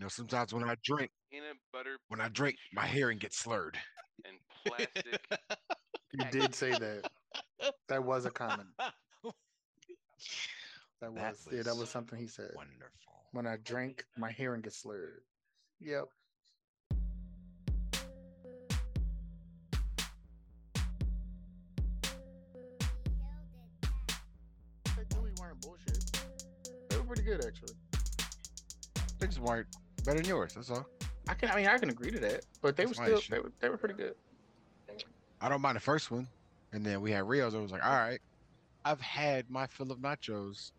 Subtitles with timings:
[0.00, 1.98] You know, sometimes when I drink, Peanut butter.
[2.08, 3.76] when I drink, my hearing gets slurred.
[4.24, 4.34] and
[4.66, 5.20] plastic.
[6.12, 7.08] You did say that.
[7.88, 8.68] That was a comment.
[8.80, 8.92] That
[11.12, 12.50] was, That yeah, that was was something he said.
[12.56, 13.12] Wonderful.
[13.32, 15.20] When I drink, my hearing gets slurred.
[15.80, 16.06] Yep.
[24.96, 26.04] They Dewey weren't bullshit.
[26.88, 27.74] They were pretty good actually.
[29.20, 29.66] Things weren't
[30.00, 30.54] better than yours.
[30.54, 30.86] That's all.
[31.28, 32.44] I can I mean I can agree to that.
[32.60, 34.14] But they That's were still they were they were pretty good.
[35.40, 36.28] I don't mind the first one.
[36.72, 37.54] And then we had Rio's.
[37.54, 38.20] I was like, all right,
[38.84, 40.72] I've had my fill of nachos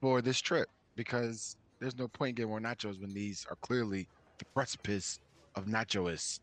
[0.00, 4.06] for this trip because there's no point in getting more nachos when these are clearly
[4.38, 5.20] the precipice
[5.54, 6.40] of nachos.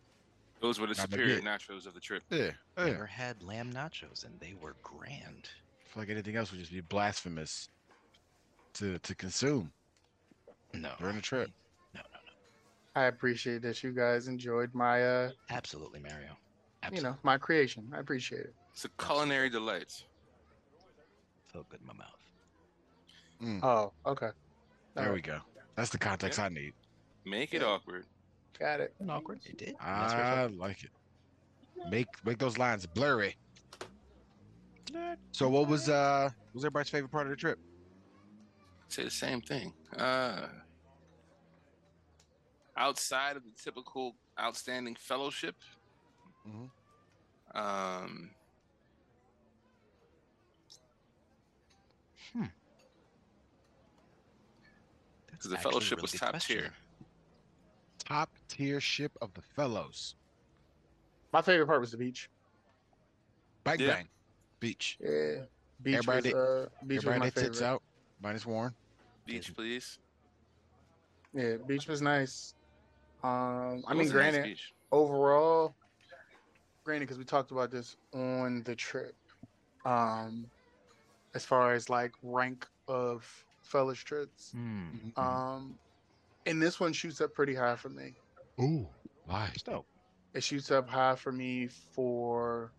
[0.60, 2.24] Those were the Not superior nachos of the trip.
[2.30, 2.86] Yeah, yeah.
[2.86, 5.50] Never had lamb nachos, and they were grand.
[5.86, 7.70] I feel like anything else would just be blasphemous
[8.74, 9.72] to to consume
[10.82, 10.92] No.
[11.00, 11.50] during the trip.
[11.94, 12.20] No, no,
[12.96, 13.02] no.
[13.02, 16.38] I appreciate that you guys enjoyed my uh Absolutely, Mario.
[16.92, 17.90] you know, my creation.
[17.94, 18.54] I appreciate it.
[18.74, 19.92] It's a culinary delight.
[21.52, 22.14] Felt good in my mouth.
[23.42, 24.30] Mm, Oh, okay.
[24.96, 25.40] there Alright, we go.
[25.76, 26.74] That's the context I need.
[27.26, 27.68] Make it Yeah.
[27.70, 28.06] awkward.
[28.60, 28.94] Got it.
[29.00, 29.40] Wasn't awkward.
[29.46, 29.70] It did.
[29.70, 30.90] and that's what I I like it.
[31.90, 33.36] Make make those lines blurry.
[35.32, 37.60] So what was uh what was everybody's favorite part of the trip?
[38.90, 39.74] Say the same thing.
[39.96, 40.48] Uh,
[42.78, 45.56] outside of the typical outstanding fellowship,
[46.48, 46.70] Mhm.
[47.56, 48.30] um,
[52.34, 52.52] That's
[55.32, 56.58] because the fellowship really was top question.
[56.58, 56.74] tier.
[58.00, 60.16] Top tier ship of the fellows.
[61.34, 62.30] My favorite part was the beach.
[63.64, 63.88] Bang Yeah.
[63.88, 64.10] bang.
[64.60, 64.98] Beach.
[65.00, 65.46] Yeah.
[65.84, 67.74] Beach Everybody- was uh beach was Everybody my that tits favorite.
[67.74, 67.84] out.
[68.20, 68.76] Minus Warren.
[69.26, 70.00] Beach, please.
[71.34, 72.56] Yeah, beach was nice.
[73.24, 74.74] Um I mean was a nice granted beach.
[74.92, 75.76] overall
[76.84, 79.16] granted because we talked about this on the trip.
[79.86, 80.48] Um
[81.34, 83.26] as far as like rank of
[83.62, 84.52] fellas trips.
[84.52, 84.86] Hmm.
[85.18, 85.20] Mm-hmm.
[85.20, 85.80] Um
[86.46, 88.14] and this one shoots up pretty high for me.
[88.62, 88.88] Ooh.
[89.26, 89.50] Why?
[89.54, 89.86] It's dope.
[90.34, 92.72] It shoots up high for me for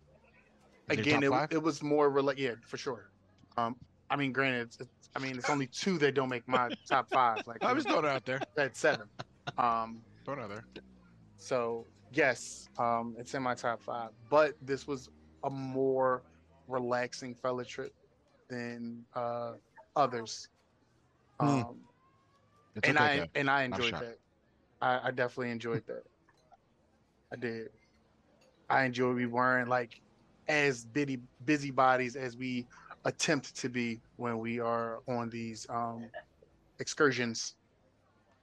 [0.89, 3.09] Is again it, it was more rela- yeah for sure
[3.57, 3.75] um
[4.09, 7.09] i mean granted it's, it's i mean it's only two that don't make my top
[7.09, 8.39] five like I was throwing it out there.
[8.55, 9.07] that's seven
[9.57, 10.83] um Throwing it there.
[11.37, 15.09] so yes um it's in my top five but this was
[15.43, 16.21] a more
[16.67, 17.95] relaxing fella trip
[18.47, 19.53] than uh
[19.95, 20.49] others
[21.39, 21.47] Hmm.
[21.47, 21.77] um
[22.83, 23.29] and okay, i Kev.
[23.33, 24.17] and i enjoyed that
[24.81, 26.03] I, I definitely enjoyed that
[27.33, 27.69] i did
[28.69, 29.99] i enjoyed we weren't like
[30.47, 32.67] as busy busybodies as we
[33.05, 36.07] attempt to be when we are on these um
[36.79, 37.55] excursions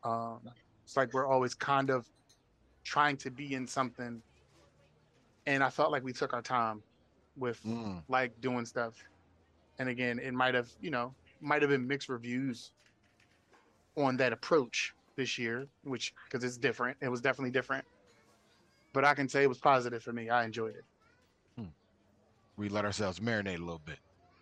[0.02, 0.40] um
[0.86, 2.06] it's like we're always kind of
[2.84, 4.22] trying to be in something.
[5.46, 6.82] And i felt like we took our time
[7.36, 8.02] with Mm.
[8.08, 8.94] like doing stuff.
[9.78, 12.70] And again it might have you know might have been mixed reviews
[13.96, 16.96] on that approach this year which because it's different.
[17.02, 17.84] It was definitely different.
[18.94, 20.30] But i can say it was positive for me.
[20.30, 20.84] I enjoyed it.
[22.56, 23.98] We let ourselves marinate a little bit.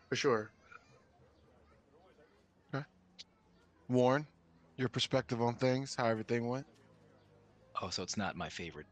[0.09, 0.51] for sure.
[3.89, 4.27] Warren,
[4.77, 6.67] your perspective on things, how everything went.
[7.83, 8.87] Oh, so it's not my favorite.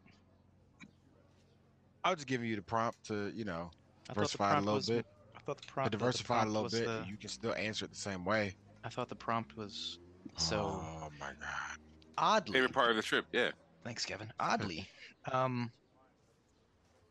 [2.04, 3.70] I was just giving you the prompt to, you know,
[4.08, 5.06] I diversify a little was, bit.
[5.36, 5.78] I thought the prompt.
[5.78, 7.96] I thought the diversify a little was bit, the- you can still answer it the
[7.96, 8.54] same way.
[8.84, 9.98] I thought the prompt was
[10.36, 11.76] so Oh my god.
[12.18, 12.54] oddly.
[12.54, 13.50] Favorite part of the trip, yeah.
[13.84, 14.32] Thanks, Kevin.
[14.40, 14.88] Oddly,
[15.32, 15.70] um,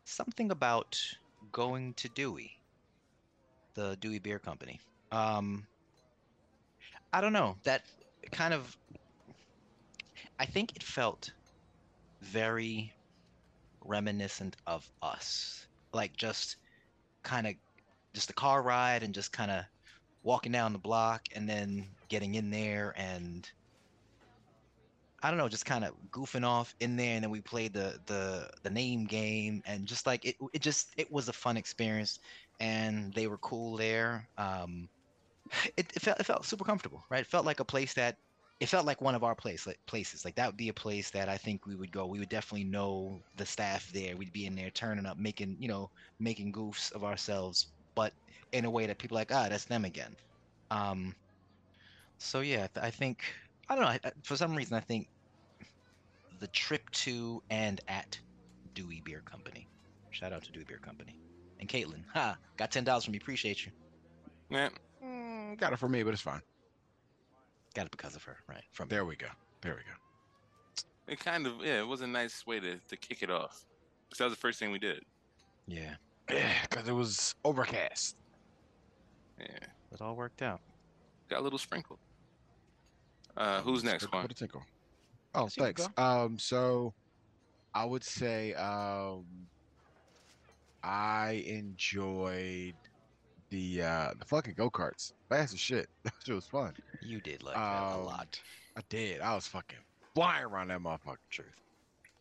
[0.04, 0.98] something about
[1.50, 2.52] going to Dewey,
[3.74, 4.80] the Dewey Beer Company.
[5.10, 5.66] Um,
[7.12, 7.56] I don't know.
[7.64, 7.82] That
[8.30, 8.76] kind of.
[10.38, 11.30] I think it felt
[12.20, 12.92] very
[13.84, 16.56] reminiscent of us, like just
[17.22, 17.54] kind of
[18.12, 19.64] just a car ride and just kind of
[20.22, 23.50] walking down the block and then getting in there and
[25.22, 28.00] I don't know, just kind of goofing off in there, and then we played the
[28.06, 32.18] the the name game, and just like it, it just it was a fun experience,
[32.58, 34.28] and they were cool there.
[34.36, 34.88] Um,
[35.76, 37.20] it, it felt it felt super comfortable, right?
[37.20, 38.16] It felt like a place that
[38.60, 40.24] it felt like one of our place like places.
[40.24, 42.06] Like that would be a place that I think we would go.
[42.06, 44.16] We would definitely know the staff there.
[44.16, 45.90] We'd be in there turning up, making you know
[46.20, 48.12] making goofs of ourselves, but
[48.52, 50.14] in a way that people are like ah that's them again.
[50.70, 51.14] Um,
[52.18, 53.24] so yeah, I think
[53.68, 53.90] I don't know.
[53.90, 55.08] I, for some reason, I think
[56.40, 58.18] the trip to and at
[58.74, 59.66] Dewey Beer Company.
[60.10, 61.14] Shout out to Dewey Beer Company.
[61.60, 63.20] And Caitlin, ha, got ten dollars from you.
[63.20, 63.72] Appreciate you.
[64.50, 64.68] Yeah.
[65.58, 66.40] Got it for me, but it's fine.
[67.74, 68.62] Got it because of her, right?
[68.72, 69.28] From There we go.
[69.62, 71.12] There we go.
[71.12, 73.64] It kind of yeah, it was a nice way to to kick it off.
[74.10, 75.02] 'Cause that was the first thing we did.
[75.66, 75.96] Yeah,
[76.30, 78.16] Yeah, because it was overcast.
[79.38, 79.46] Yeah,
[79.90, 80.60] it all worked out.
[81.28, 81.98] got a little sprinkle.
[83.36, 84.22] Uh, who's next, Sprinkle Quan?
[84.24, 84.62] with a tinkle.
[85.34, 85.88] Oh, Yes, you thanks.
[85.96, 86.94] Um, so
[87.72, 89.24] I would say um,
[90.82, 92.74] I enjoyed
[93.52, 95.12] the uh the fucking go karts.
[95.28, 95.88] Fast as shit.
[96.04, 96.72] That shit was fun.
[97.02, 98.40] You did like that a Um, lot.
[98.76, 99.20] I did.
[99.20, 99.78] I was fucking
[100.14, 101.60] flying around that motherfucking truth.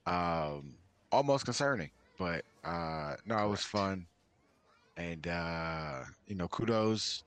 [0.06, 0.74] Um,
[1.12, 1.90] almost concerning,
[2.20, 4.06] but uh, no, it was fun.
[4.98, 7.24] And uh, you know, kudos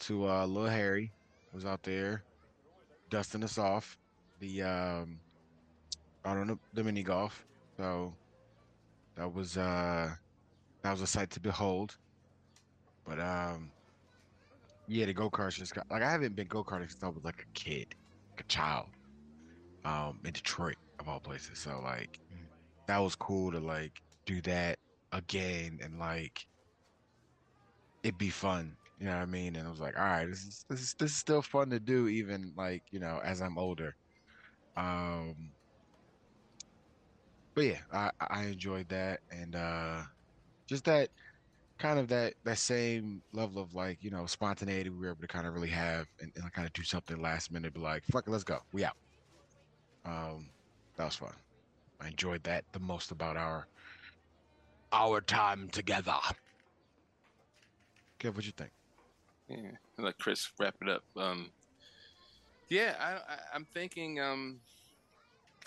[0.00, 1.10] to uh, Lil Harry
[1.54, 2.22] was out there
[3.10, 3.96] dusting us off
[4.40, 5.18] the um,
[6.24, 7.44] I don't know the mini golf.
[7.78, 8.12] So
[9.16, 10.10] that was uh,
[10.82, 11.96] that was a sight to behold.
[13.06, 13.72] But um,
[14.86, 17.24] yeah, the go karts just got like I haven't been go karting since I was
[17.24, 17.86] like a kid,
[18.36, 18.88] like a child,
[19.84, 21.60] um, in Detroit of all places.
[21.60, 22.48] So like, Mm.
[22.88, 23.92] that was cool to like
[24.26, 24.78] do that
[25.12, 26.46] again and like
[28.02, 28.76] it'd be fun.
[28.98, 29.56] You know what I mean?
[29.56, 31.80] And I was like, all right, this is this is this is still fun to
[31.80, 33.96] do, even like you know as I'm older.
[34.76, 35.52] Um,
[37.54, 40.02] but yeah, I I I enjoyed that and uh,
[40.68, 41.10] just that
[41.82, 45.26] kind of that that same level of like you know spontaneity we were able to
[45.26, 48.24] kind of really have and, and kind of do something last minute be like fuck
[48.28, 48.94] it let's go we out
[50.04, 50.48] um
[50.96, 51.32] that was fun
[52.00, 53.66] i enjoyed that the most about our
[54.92, 56.14] our time together
[58.20, 58.70] Kev, what you think
[59.48, 61.02] Yeah, let Chris wrap it up.
[61.16, 61.50] Um,
[62.68, 64.20] yeah, I, I'm thinking.
[64.20, 64.60] Um,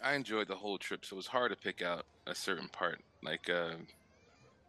[0.02, 3.02] I enjoyed the whole trip, so it was hard to pick out a certain part.
[3.22, 3.76] Like, uh,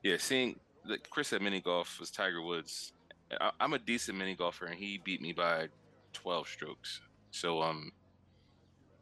[0.03, 0.59] yeah, seeing
[0.89, 2.93] like Chris at mini golf was Tiger Woods.
[3.41, 5.69] I, I'm a decent mini golfer, and he beat me by
[6.13, 7.01] 12 strokes.
[7.31, 7.93] So, um,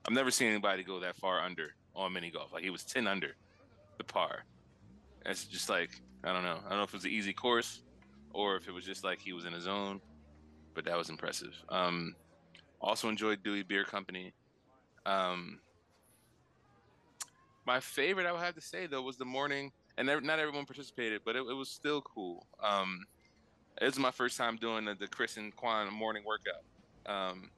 [0.07, 2.53] I've never seen anybody go that far under on mini golf.
[2.53, 3.37] Like he was 10 under
[3.99, 4.45] the par.
[5.25, 5.91] It's just like
[6.23, 6.59] I don't know.
[6.65, 7.83] I don't know if it was an easy course
[8.33, 10.01] or if it was just like he was in his zone,
[10.75, 11.55] but that was impressive.
[11.69, 12.15] Um,
[12.81, 14.33] also enjoyed Dewey Beer Company.
[15.07, 15.61] Um,
[17.67, 21.23] my favorite, I would have to say though, was the morning, and not everyone participated,
[21.25, 22.47] but it, it was still cool.
[22.63, 23.05] Um,
[23.81, 26.63] it was my first time doing the, the Chris and Quan morning workout.
[27.07, 27.51] Um,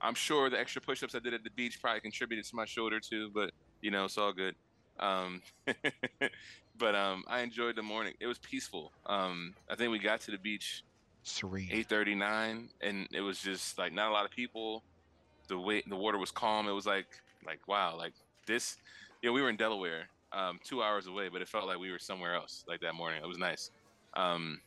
[0.00, 3.00] I'm sure the extra push-ups I did at the beach probably contributed to my shoulder
[3.00, 4.54] too, but you know it's all good.
[4.98, 5.42] Um,
[6.78, 8.14] but um, I enjoyed the morning.
[8.20, 8.92] It was peaceful.
[9.06, 10.84] Um, I think we got to the beach
[11.22, 14.82] serene 8:39, and it was just like not a lot of people.
[15.48, 16.68] The way the water was calm.
[16.68, 17.06] It was like
[17.46, 18.14] like wow, like
[18.46, 18.76] this.
[19.22, 21.90] You know, we were in Delaware, um, two hours away, but it felt like we
[21.90, 22.64] were somewhere else.
[22.68, 23.70] Like that morning, it was nice.
[24.14, 24.60] Um,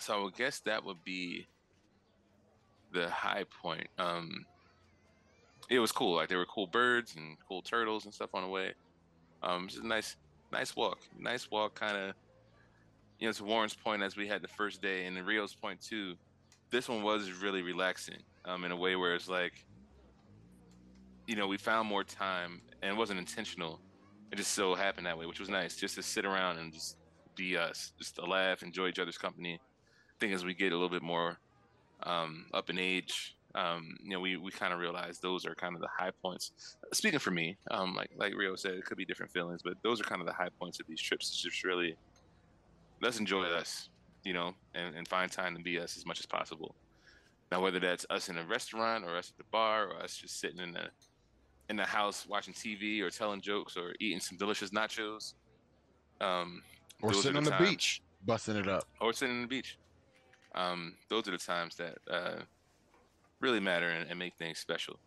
[0.00, 1.46] so I would guess that would be
[2.92, 3.86] the high point.
[3.98, 4.46] Um,
[5.68, 6.16] it was cool.
[6.16, 8.72] Like there were cool birds and cool turtles and stuff on the way.
[9.42, 10.16] Um, just a nice,
[10.52, 10.98] nice walk.
[11.18, 12.14] Nice walk, kind of.
[13.18, 15.80] You know, to Warren's point, as we had the first day, and to Rio's point
[15.80, 16.14] too,
[16.70, 18.22] this one was really relaxing.
[18.46, 19.64] Um, in a way where it's like,
[21.26, 23.80] you know, we found more time, and it wasn't intentional.
[24.34, 26.96] It just so happened that way, which was nice, just to sit around and just
[27.36, 29.60] be us, just to laugh, enjoy each other's company.
[29.62, 31.38] I think as we get a little bit more
[32.02, 35.76] um, up in age, um, you know, we, we kind of realize those are kind
[35.76, 36.50] of the high points.
[36.92, 40.00] Speaking for me, um, like like Rio said, it could be different feelings, but those
[40.00, 41.28] are kind of the high points of these trips.
[41.28, 41.94] It's just really
[43.00, 43.88] let's enjoy us,
[44.24, 46.74] you know, and, and find time to be us as much as possible.
[47.52, 50.40] Now, whether that's us in a restaurant or us at the bar or us just
[50.40, 50.88] sitting in the
[51.68, 55.34] in the house watching TV or telling jokes or eating some delicious nachos,
[56.20, 56.62] um,
[57.02, 59.48] or those are sitting on the times- beach busting it up or sitting on the
[59.48, 59.78] beach.
[60.54, 62.36] Um, those are the times that uh,
[63.40, 64.98] really matter and, and make things special.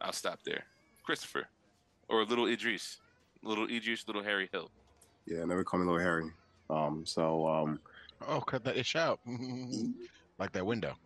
[0.00, 0.64] I'll stop there.
[1.02, 1.46] Christopher,
[2.08, 2.98] or little Idris,
[3.42, 4.70] little Idris, little Harry Hill.
[5.26, 6.30] Yeah, never call me Little Harry.
[6.68, 7.80] Um, so um,
[8.28, 9.18] oh cut that ish out
[10.38, 10.96] like that window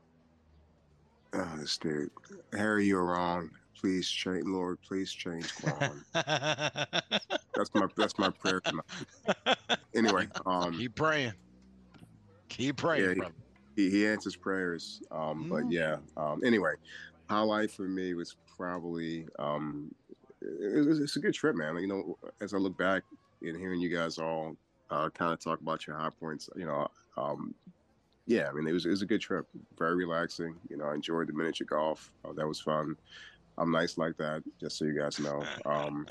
[1.35, 2.11] oh, this dude,
[2.53, 3.51] Harry, you're wrong.
[3.81, 4.79] Please change, Lord.
[4.87, 6.05] Please change Quan.
[6.15, 8.85] that's my that's my prayer tonight.
[9.97, 11.33] Anyway, um, keep praying
[12.49, 13.35] keep praying Yeah, he- brother
[13.77, 15.01] he, he answers prayers.
[15.13, 15.73] Um, but Mhm.
[15.73, 15.97] yeah.
[16.17, 16.75] Um, anyway,
[17.29, 19.95] highlight for me was probably um,
[20.41, 21.77] it, it's, it's a good trip, man.
[21.79, 23.05] You know, as I look back
[23.43, 24.57] and hearing you guys all
[24.91, 27.55] uh, kind of talk about your high points, you know, um,
[28.27, 29.47] yeah, I mean, it was it was a good trip,
[29.79, 30.57] very relaxing.
[30.69, 32.11] You know, I enjoyed the miniature golf.
[32.25, 32.97] Uh, that was fun.
[33.59, 35.43] I'm nice like that, just so you guys know.
[35.65, 36.07] Um,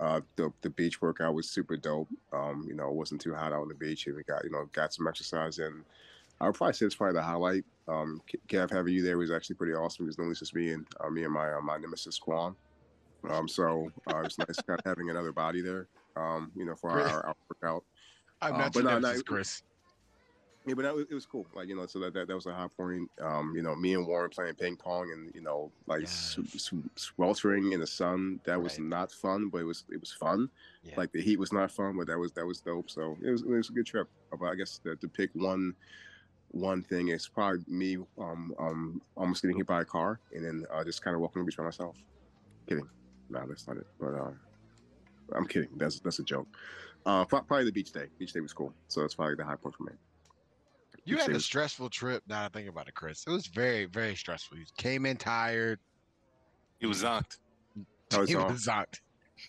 [0.00, 2.08] uh, the the beach workout was super dope.
[2.32, 4.50] Um, you know, it wasn't too hot out on the beach, and we got you
[4.50, 5.84] know got some exercise in.
[6.40, 7.64] I would probably say it's probably the highlight.
[7.88, 10.86] Um, Kev having you there was actually pretty awesome because normally it's just me and
[11.00, 12.54] uh, me and my uh, my nemesis Quan.
[13.28, 15.88] Um, so uh, it's nice kind of having another body there.
[16.16, 17.84] Um, you know, for our, our, workout.
[18.40, 19.62] I'm Uh, not but your no, nemesis, Chris.
[20.68, 21.46] Yeah, but that was, it was cool.
[21.54, 23.10] Like you know, so that, that that was a high point.
[23.20, 26.38] Um, you know, me and Warren playing ping pong and you know, like Yes.
[26.96, 28.40] sweltering in the sun.
[28.44, 28.86] That was Right.
[28.88, 30.50] not fun, but it was it was fun.
[30.82, 30.94] Yeah.
[30.96, 32.90] Like the heat was not fun, but that was that was dope.
[32.90, 34.08] So it was it was a good trip.
[34.38, 35.74] But I guess to, to pick one
[36.50, 40.64] one thing is probably me um um almost getting hit by a car and then
[40.72, 41.96] uh, just kind of walking the beach by myself.
[42.68, 42.88] Kidding.
[43.30, 43.86] No, that's not it.
[44.00, 44.30] But uh,
[45.34, 45.70] I'm kidding.
[45.76, 46.48] That's that's a joke.
[47.06, 48.06] Uh, probably the beach day.
[48.18, 48.74] Beach day was cool.
[48.88, 49.92] So that's probably the high point for me.
[51.08, 52.22] You had a stressful trip.
[52.28, 53.24] Now I think about it, Chris.
[53.26, 54.58] It was very, very stressful.
[54.58, 55.78] You came in tired.
[56.80, 57.38] He was zonked.
[58.12, 58.52] I was you on.
[58.52, 59.00] was zonked.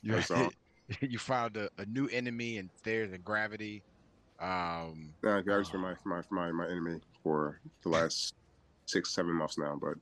[0.01, 0.49] You, was on.
[1.01, 3.83] you found a, a new enemy in stairs and gravity.
[4.39, 8.35] Um, Yeah, Gary's been my, my my my enemy for the last
[8.85, 9.95] six seven months now, but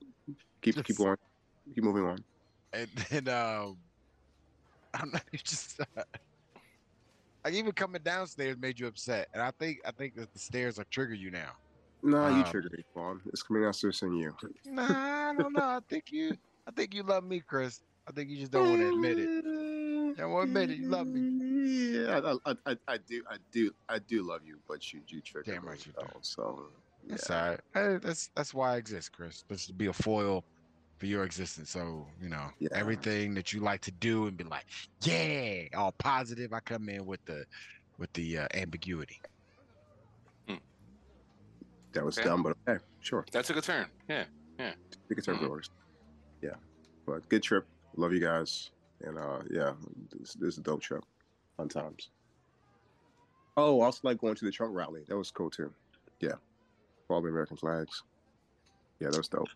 [0.62, 1.16] keep keep Just- going,
[1.74, 2.18] keep moving on.
[2.72, 3.76] and then um,
[4.94, 5.80] I'm not you just
[7.48, 10.76] like even coming downstairs made you upset, and I think I think that the stairs
[10.76, 11.52] like trigger you now.
[12.02, 13.20] Nah, you Um, triggered me, Quan.
[13.26, 14.36] It's coming downstairs and you.
[14.66, 15.62] Nah, I don't know.
[15.62, 16.36] I think you,
[16.66, 17.80] I think you love me, Chris.
[18.06, 19.28] I think you just don't want to admit it.
[19.30, 20.78] You don't want to admit it.
[20.82, 21.96] You love me.
[22.04, 25.20] Yeah, I, I, I, I do, I do, I do love you, but you, you
[25.22, 25.70] triggered Damn me.
[25.70, 26.18] right you though, do.
[26.20, 26.68] So
[27.06, 27.10] yeah.
[27.12, 27.60] That's all right.
[27.74, 29.42] Hey, that's that's why I exist, Chris.
[29.50, 30.44] Just to be a foil
[30.98, 31.70] for your existence.
[31.70, 32.68] So you know Yeah.
[32.72, 34.64] everything that you like to do and be like,
[35.02, 36.52] yeah, all positive.
[36.52, 37.44] I come in with the
[37.98, 39.20] with the uh, ambiguity.
[41.94, 42.28] that was Okay.
[42.28, 43.24] dumb, but okay, sure.
[43.32, 43.90] That took a turn.
[44.08, 44.26] Yeah.
[44.58, 44.74] yeah.
[45.08, 45.40] Think it's our Mhm.
[45.48, 45.70] doors.
[46.42, 46.54] Yeah,
[47.06, 47.66] but good trip.
[47.96, 49.74] Love you guys, and uh, yeah,
[50.12, 51.02] this, this is a dope trip.
[51.56, 52.10] Fun times.
[53.56, 55.04] Oh, I also like going to the trunk rally.
[55.08, 55.74] That was cool too.
[56.20, 56.36] Yeah,
[57.08, 58.02] all the American flags.
[59.00, 59.48] Yeah, that was dope.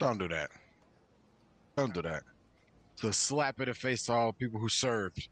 [0.00, 0.50] Don't do that.
[1.76, 2.22] Don't do that.
[2.96, 5.28] So slap in the face to all people who served.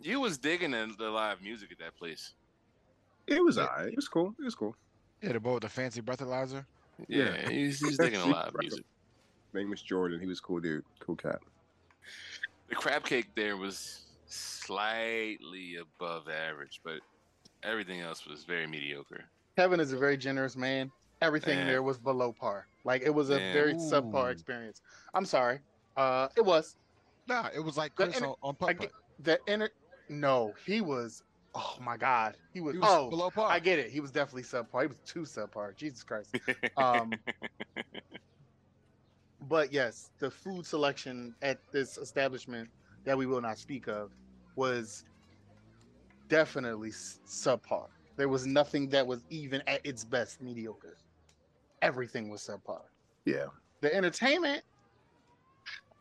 [0.00, 2.34] You was digging the, the live music at that place.
[3.26, 3.64] It was Yeah.
[3.64, 3.88] alright.
[3.88, 4.34] It was cool.
[4.38, 4.76] It was cool.
[5.20, 6.64] Yeah, the boy with the fancy breathalyzer.
[7.08, 7.50] Yeah, Yeah.
[7.50, 8.84] he's, he's digging the live music.
[9.52, 10.20] Name was Jordan.
[10.20, 10.84] He was cool dude.
[11.00, 11.40] Cool cat.
[12.68, 17.00] The crab cake there was slightly above average, but
[17.64, 19.24] everything else was very mediocre.
[19.56, 20.92] Kevin is a very generous man.
[21.20, 21.66] Everything Man.
[21.66, 22.66] there was below par.
[22.84, 23.52] Like it was a Man.
[23.52, 24.30] very subpar Ooh.
[24.30, 24.80] experience.
[25.14, 25.60] I'm sorry.
[25.96, 26.76] Uh, it was
[27.28, 28.92] Nah, it was like The Chris inter- on, on I putt putt.
[29.20, 29.68] the inner.
[30.08, 31.22] No, he was.
[31.54, 32.74] Oh my God, he was.
[32.74, 33.50] He was oh, below par.
[33.50, 33.90] I get it.
[33.90, 34.82] He was definitely subpar.
[34.82, 35.76] He was too subpar.
[35.76, 36.38] Jesus Christ.
[36.76, 37.12] Um,
[39.48, 42.68] but yes, the food selection at this establishment
[43.04, 44.10] that we will not speak of
[44.56, 45.04] was
[46.28, 47.86] definitely s- subpar.
[48.16, 50.96] There was nothing that was even at its best mediocre.
[51.82, 52.80] Everything was subpar.
[53.24, 53.46] Yeah.
[53.80, 54.62] The entertainment,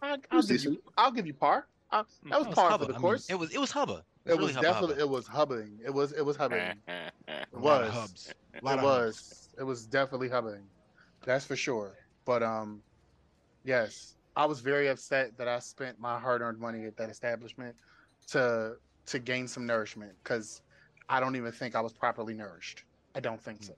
[0.02, 0.82] I, I'll, give you.
[0.98, 1.68] I'll give you par.
[1.92, 2.86] I, that was It par hubba.
[2.86, 3.30] for the I mean, course.
[3.30, 4.04] it was it was hubba.
[4.26, 5.04] It really was hubba definitely hubba.
[5.06, 5.80] it was hubbing.
[5.86, 6.60] It was it was hubbing.
[6.88, 7.96] A It lot of was.
[7.96, 8.34] hubs.
[8.62, 9.16] Lot It of was.
[9.16, 9.50] hubs.
[9.60, 10.64] It was definitely hubbing.
[11.26, 11.96] That's for sure.
[12.26, 12.82] But um,
[13.64, 17.76] yes, I was very upset that I spent my hard-earned money at that establishment
[18.28, 18.76] to
[19.08, 20.62] to gain some nourishment because
[21.10, 22.84] I don't even think I was properly nourished.
[23.16, 23.74] I don't think so.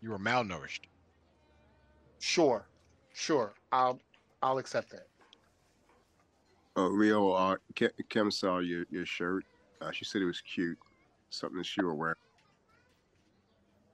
[0.00, 0.80] You were malnourished.
[2.22, 2.64] Sure,
[3.14, 3.52] sure.
[3.72, 3.98] I'll
[4.44, 5.08] I'll accept that.
[6.76, 9.44] Uh, Rio, uh, Kim, Kim saw your, your shirt.
[9.80, 10.78] Uh, she said it was cute.
[11.30, 12.16] Something that she would wear.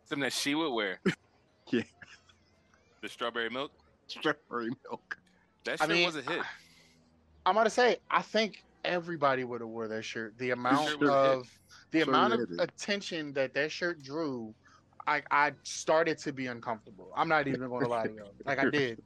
[0.04, 1.00] Something that she would wear.
[1.70, 1.82] Yeah.
[3.02, 3.72] The strawberry milk.
[4.06, 5.18] Strawberry milk.
[5.64, 6.40] That I shit mean, was a hit.
[7.44, 10.36] I'm gonna say I think everybody would have wore that shirt.
[10.38, 11.38] The amount shirt was a hit.
[11.38, 11.58] of
[11.90, 14.54] the Sure amount of attention that that shirt drew,
[15.08, 17.10] I I started to be uncomfortable.
[17.16, 18.24] I'm not even gonna lie to you.
[18.44, 19.02] Like I did.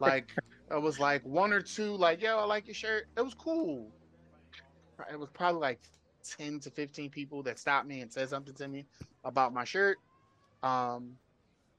[0.00, 0.30] Like
[0.70, 1.96] it was like one or two.
[1.96, 3.06] Like yo, I like your shirt.
[3.16, 3.86] It was cool.
[5.10, 5.78] It was probably like
[6.24, 8.84] ten to fifteen people that stopped me and said something to me
[9.24, 9.98] about my shirt.
[10.64, 11.12] Um,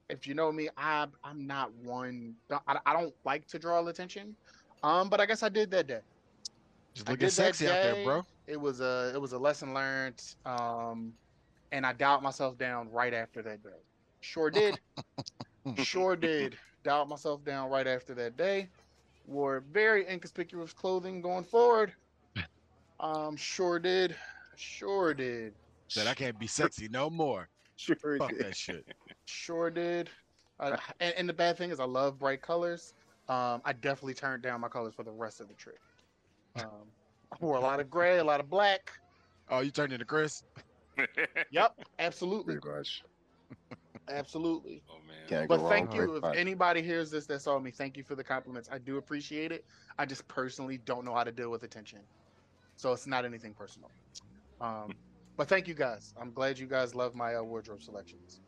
[0.09, 2.35] if you know me, I I'm not one.
[2.49, 4.35] I, I don't like to draw attention.
[4.81, 5.99] Um, but I guess I did that day.
[6.93, 8.25] Just looking sexy out there, bro.
[8.47, 10.23] It was a it was a lesson learned.
[10.45, 11.13] Um,
[11.71, 13.69] and I dialed myself down right after that day.
[14.21, 14.79] Sure did.
[15.83, 16.57] sure did.
[16.83, 18.69] Dialed myself down right after that day.
[19.25, 21.93] Wore very inconspicuous clothing going forward.
[22.99, 24.15] Um, sure did.
[24.55, 25.53] Sure did.
[25.87, 27.47] Said I can't be sexy no more.
[27.75, 28.39] Sure Fuck did.
[28.39, 28.85] that shit.
[29.25, 30.09] Sure did.
[30.59, 32.93] Uh, and, and the bad thing is, I love bright colors.
[33.29, 35.77] Um, I definitely turned down my colors for the rest of the trip.
[36.55, 36.87] Um,
[37.31, 38.91] I wore a lot of gray, a lot of black.
[39.49, 40.43] Oh, you turned into Chris?
[41.51, 42.57] Yep, absolutely.
[42.57, 43.03] Pretty much.
[44.09, 44.81] Absolutely.
[44.89, 45.15] Oh man.
[45.27, 45.97] Can't But thank wrong.
[45.97, 46.15] you.
[46.17, 48.69] If anybody hears this that saw me, thank you for the compliments.
[48.71, 49.65] I do appreciate it.
[49.97, 51.99] I just personally don't know how to deal with attention.
[52.77, 53.89] So it's not anything personal.
[54.61, 54.93] Um,
[55.37, 56.13] but thank you guys.
[56.19, 58.39] I'm glad you guys love my uh, wardrobe selections.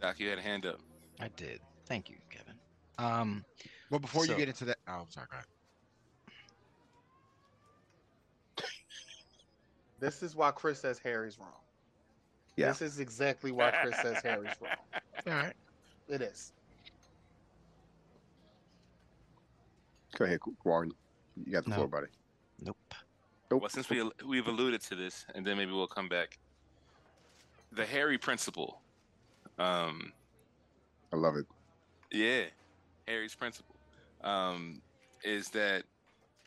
[0.00, 0.80] Doc, you had a hand up.
[1.20, 1.60] I did.
[1.86, 2.54] Thank you, Kevin.
[2.98, 3.44] Um,
[3.90, 5.26] Well, before So- you get into that, oh, I'm sorry.
[5.30, 5.46] Go ahead.
[10.00, 11.48] This is why Chris says Harry's wrong.
[12.56, 12.68] Yeah.
[12.68, 14.72] This is exactly why Chris says Harry's wrong.
[15.26, 15.52] All right.
[16.08, 16.52] It is.
[20.16, 20.90] Go ahead, Warren.
[21.44, 21.76] You got the No.
[21.76, 22.06] floor, buddy.
[22.60, 22.76] nope.
[23.50, 23.60] Nope.
[23.62, 26.38] Well, since we we've alluded to this, and then maybe we'll come back.
[27.72, 28.80] The Harry principle.
[29.58, 30.12] Um,
[31.12, 31.46] I love it.
[32.10, 32.44] yeah,
[33.06, 33.74] Harry's principle
[34.22, 34.80] um,
[35.24, 35.82] is that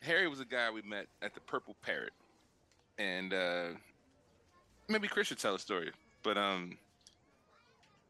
[0.01, 2.11] Harry was a guy we met at the Purple Parrot,
[2.97, 3.67] and uh,
[4.87, 5.91] maybe Chris should tell a story,
[6.23, 6.77] but um,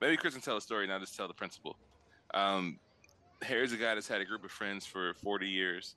[0.02, 1.76] maybe Chris can tell a story, and I'll just tell the principal.
[2.34, 2.80] Um,
[3.42, 5.96] Harry's a guy that's had a group of friends for 40 years,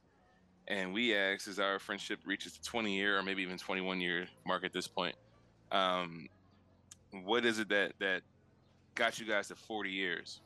[0.69, 4.27] and we asked as our friendship reaches the 20 year or maybe even 21 year
[4.47, 5.15] mark at this point,
[5.71, 6.29] um,
[7.25, 8.23] what is it that that
[8.95, 10.41] got you guys to 40 years?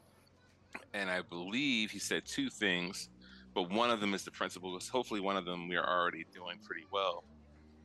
[0.94, 3.09] And I believe he said two things,
[3.54, 4.73] but one of them is the principal.
[4.73, 7.25] Because hopefully, one of them we are already doing pretty well,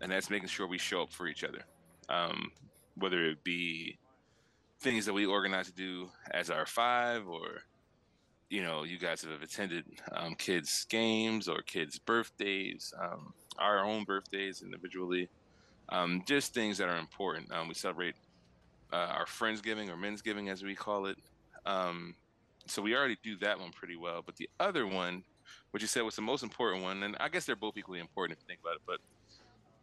[0.02, 1.62] and that's making sure we show up for each other,
[2.10, 2.52] um,
[2.96, 3.98] whether it be
[4.80, 7.62] things that we organize to do as our five, or
[8.50, 14.04] you know, you guys have attended um, kids' games or kids' birthdays, um, our own
[14.04, 15.30] birthdays individually,
[15.90, 17.52] um, just things that are important.
[17.52, 18.16] Um, we celebrate
[18.94, 21.18] uh, our Friendsgiving or Mensgiving, as we call it.
[21.66, 22.16] Um,
[22.68, 24.22] so we already do that one pretty well.
[24.26, 25.24] But the other one,
[25.72, 28.38] which you said was the most important one, and I guess they're both equally important
[28.38, 29.00] if you think about it, but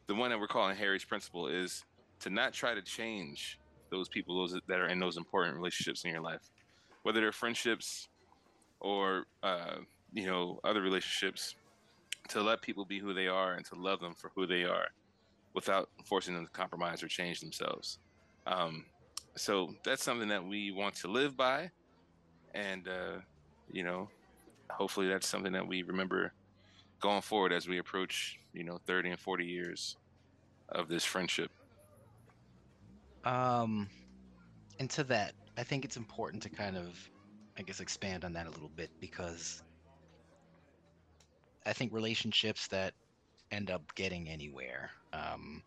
[0.06, 1.84] the one that we're calling Harry's principle is
[2.20, 3.58] to not try to change
[3.90, 6.50] those people those that are in those important relationships in your life,
[7.02, 8.08] whether they're friendships
[8.80, 9.76] or uh,
[10.12, 11.54] you know other relationships.
[12.28, 14.86] To let people be who they are and to love them for who they are,
[15.54, 17.98] without forcing them to compromise or change themselves.
[18.46, 18.84] Um,
[19.36, 21.70] so that's something that we want to live by,
[22.54, 23.20] and uh,
[23.72, 24.08] you know,
[24.70, 26.32] hopefully that's something that we remember
[27.00, 29.96] going forward as we approach you know 30 and 40 years
[30.68, 31.50] of this friendship.
[33.24, 33.88] Um,
[34.78, 36.98] and to that, I think it's important to kind of,
[37.58, 39.62] I guess, expand on that a little bit because
[41.66, 42.94] I think relationships that
[43.50, 45.62] end up getting anywhere, um,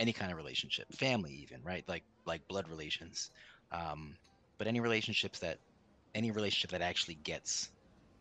[0.00, 1.84] any kind of relationship, family even, right?
[1.88, 3.30] Like like blood relations,
[3.72, 4.16] um,
[4.58, 5.58] but any relationships that,
[6.14, 7.70] any relationship that actually gets,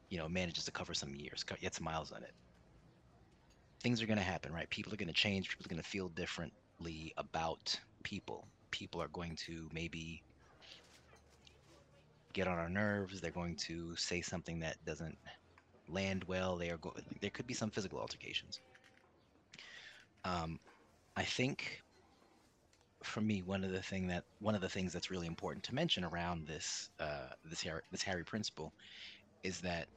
[0.09, 2.31] you know, manages to cover some years, gets miles on it.
[3.81, 4.69] Things are going to happen, right?
[4.69, 5.49] People are going to change.
[5.49, 8.47] People are going to feel differently about people.
[8.71, 10.21] People are going to maybe
[12.33, 13.19] get on our nerves.
[13.19, 15.17] They're going to say something that doesn't
[15.89, 16.57] land well.
[16.57, 18.59] They are go- there could be some physical altercations.
[20.23, 20.59] Um,
[21.15, 21.81] I think
[23.03, 25.75] for me, one of the thing that one of the things that's really important to
[25.75, 28.73] mention around this uh, this Harry, this Harry principle
[29.43, 29.87] is that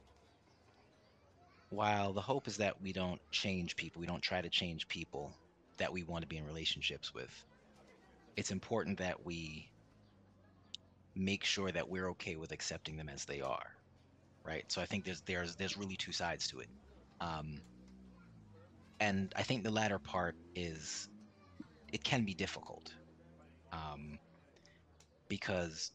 [1.69, 5.33] while the hope is that we don't change people, we don't try to change people
[5.77, 7.31] that we want to be in relationships with.
[8.37, 9.69] It's important that we
[11.15, 13.65] make sure that we're okay with accepting them as they are,
[14.43, 14.65] right?
[14.71, 16.67] So I think there's there's there's really two sides to it,
[17.21, 17.61] um,
[18.99, 21.09] and I think the latter part is
[21.91, 22.93] it can be difficult
[23.71, 24.19] um,
[25.29, 25.91] because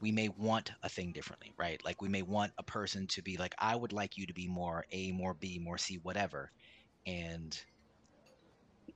[0.00, 1.80] we may want a thing differently, right?
[1.84, 4.48] Like we may want a person to be like, I would like you to be
[4.48, 6.50] more A, more B, more C, whatever,
[7.06, 7.58] and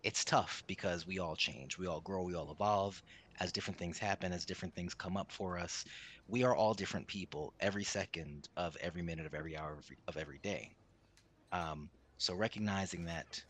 [0.03, 3.01] it's tough because we all change, we all grow, we all evolve
[3.41, 5.85] as different things happen, as different things come up for us.
[6.29, 10.39] We are all different people every second of every minute of every hour of every
[10.43, 10.73] day.
[11.53, 13.43] Um, so recognizing that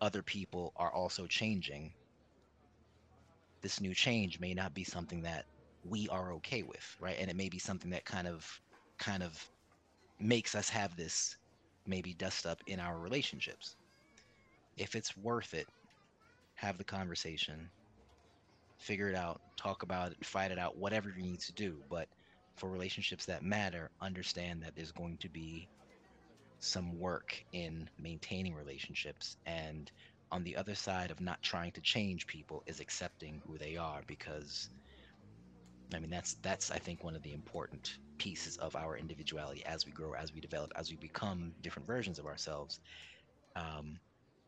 [0.00, 1.92] other people are also changing,
[3.62, 5.44] this new change may not be something that
[5.84, 7.16] we are okay with, right?
[7.18, 8.60] And it may be something that kind of
[8.98, 9.48] kind of
[10.18, 11.36] makes us have this
[11.86, 13.76] maybe dust up in our relationships.
[14.76, 15.66] If it's worth it,
[16.54, 17.70] have the conversation,
[18.78, 21.78] figure it out, talk about it, fight it out, whatever you need to do.
[21.88, 22.08] But
[22.56, 25.68] for relationships that matter, understand that there's going to be
[26.58, 29.36] some work in maintaining relationships.
[29.46, 29.90] And
[30.30, 34.02] on the other side of not trying to change people is accepting who they are
[34.06, 34.68] because
[35.94, 39.86] I mean that's that's I think one of the important pieces of our individuality as
[39.86, 42.80] we grow, as we develop, as we become different versions of ourselves.
[43.56, 44.00] Um,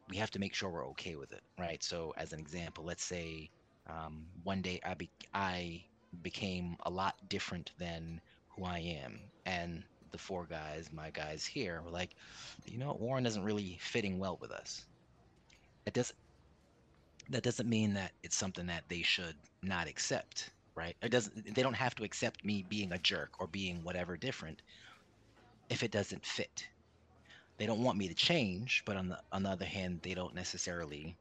[0.08, 1.82] we have to make sure we're okay with it, right?
[1.82, 3.50] So, as an example, let's say
[3.88, 5.84] um, one day I be I
[6.22, 9.20] became a lot different than who I am.
[9.46, 12.14] And the four guys, my guys here, were like,
[12.64, 14.84] you know, Warren isn't really fitting well with us.
[15.84, 16.16] That doesn't
[17.30, 20.96] that doesn't mean that it's something that they should not accept, right?
[21.02, 24.62] It doesn't they don't have to accept me being a jerk or being whatever different
[25.70, 26.66] if it doesn't fit.
[27.58, 30.34] They don't want me to change, but on the on the other hand, they don't
[30.34, 31.16] necessarily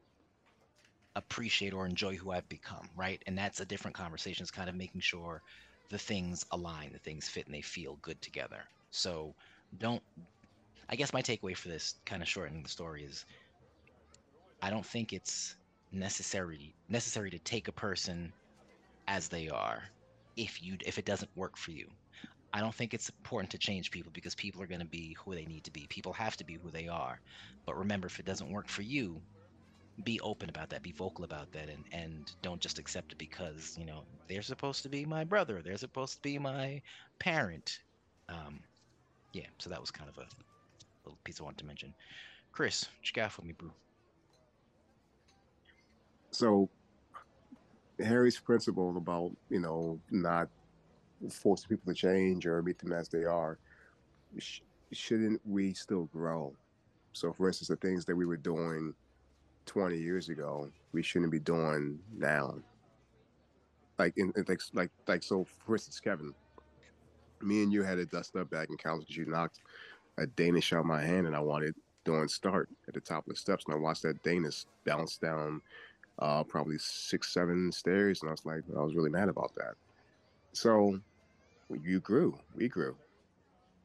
[1.14, 3.22] appreciate or enjoy who I've become, right?
[3.26, 4.42] And that's a different conversation.
[4.42, 5.42] It's kind of making sure
[5.90, 8.62] the things align, the things fit, and they feel good together.
[8.90, 9.34] So
[9.78, 10.02] don't.
[10.88, 13.24] I guess my takeaway for this, kind of shortening the story, is
[14.62, 15.56] I don't think it's
[15.92, 18.32] necessary necessary to take a person
[19.12, 19.82] as they are
[20.36, 21.86] if you if it doesn't work for you.
[22.54, 25.34] I don't think it's important to change people because people are going to be who
[25.34, 25.86] they need to be.
[25.88, 27.18] People have to be who they are.
[27.66, 29.22] But remember, if it doesn't work for you,
[30.04, 33.76] be open about that, be vocal about that, and and don't just accept it because
[33.78, 36.80] you know they're supposed to be my brother, they're supposed to be my
[37.18, 37.78] parent.
[38.30, 38.60] Um,
[39.34, 40.26] yeah, so that was kind of a
[41.04, 41.94] little piece I wanted to mention.
[42.52, 43.70] Chris, what you for me, bro?
[46.30, 46.70] So
[48.02, 50.48] Harry's principle about you know not
[51.30, 53.58] forcing people to change or meet them as they are,
[54.38, 54.60] sh-
[54.92, 56.54] shouldn't we still grow?
[57.12, 58.94] So, for instance, the things that we were doing
[59.66, 62.54] 20 years ago, we shouldn't be doing now.
[63.98, 66.34] Like, in, in like, like, like, so, for instance, Kevin,
[67.40, 69.60] me and you had a dust up back in college because you knocked
[70.18, 73.38] a Danish out my hand and I wanted doing start at the top of the
[73.38, 73.64] steps.
[73.66, 75.60] And I watched that Danish bounce down
[76.18, 78.22] uh, probably six, seven stairs.
[78.22, 79.74] And I was like, I was really mad about that.
[80.52, 80.98] So
[81.82, 82.96] you grew, we grew.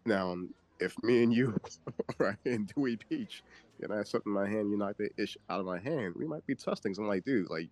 [0.05, 0.35] Now,
[0.79, 1.57] if me and you,
[2.17, 3.43] right, in Dewey Beach,
[3.81, 6.25] and I something in my hand, you knocked the ish out of my hand, we
[6.25, 6.95] might be tussling.
[6.97, 7.69] I'm like, dude, like,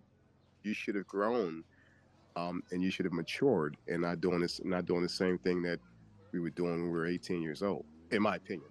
[0.62, 1.62] you should have grown,
[2.36, 5.62] um, and you should have matured, and not doing this, not doing the same thing
[5.62, 5.78] that
[6.32, 8.68] we were doing when we were 18 years old, in my opinion.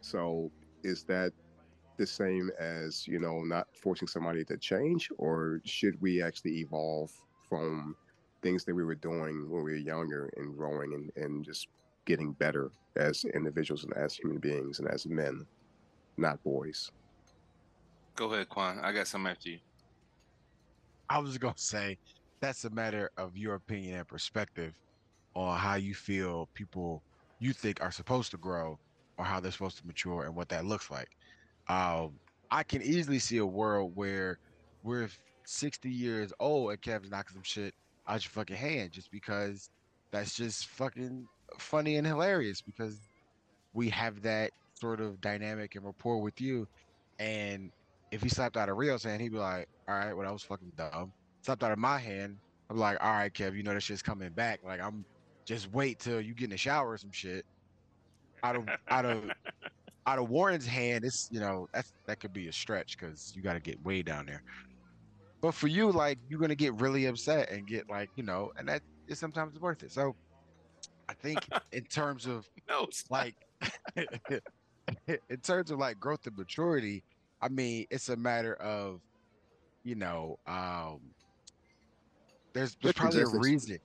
[0.00, 0.50] So,
[0.82, 1.32] is that
[2.00, 7.12] the same as you know not forcing somebody to change, or should we actually evolve
[7.48, 7.94] from
[8.42, 11.68] things that we were doing when we were younger and growing and, and just
[12.06, 15.44] getting better as individuals and as human beings and as men,
[16.16, 16.90] not boys.
[18.16, 18.80] Go ahead, Quan.
[18.82, 19.58] I got some after you.
[21.10, 21.98] I was gonna say
[22.40, 24.72] that's a matter of your opinion and perspective
[25.34, 27.02] on how you feel people
[27.40, 28.78] you think are supposed to grow
[29.18, 31.10] or how they're supposed to mature and what that looks like.
[31.70, 32.14] Um,
[32.50, 34.40] I can easily see a world where
[34.82, 35.08] we're
[35.44, 37.74] 60 years old and Kevin's knocking some shit
[38.08, 39.70] out your fucking hand just because
[40.10, 41.28] that's just fucking
[41.58, 42.98] funny and hilarious because
[43.72, 46.66] we have that sort of dynamic and rapport with you.
[47.20, 47.70] And
[48.10, 50.42] if he slapped out of Rio's hand, he'd be like, all right, well, that was
[50.42, 51.12] fucking dumb.
[51.42, 52.36] Slapped out of my hand,
[52.68, 54.58] I'm like, all right, Kev, you know that shit's coming back.
[54.64, 55.04] Like, I'm
[55.44, 57.46] just wait till you get in the shower or some shit.
[58.42, 59.22] Out of out of
[60.06, 63.42] out of Warren's hand, it's you know that's that could be a stretch because you
[63.42, 64.42] got to get way down there.
[65.42, 68.68] But for you, like you're gonna get really upset and get like you know, and
[68.68, 69.92] that is sometimes worth it.
[69.92, 70.14] So
[71.08, 71.38] I think
[71.72, 73.34] in terms of No, like
[73.96, 77.02] in terms of like growth and maturity,
[77.40, 79.00] I mean it's a matter of
[79.82, 81.00] you know um
[82.52, 83.78] there's there's probably a reason.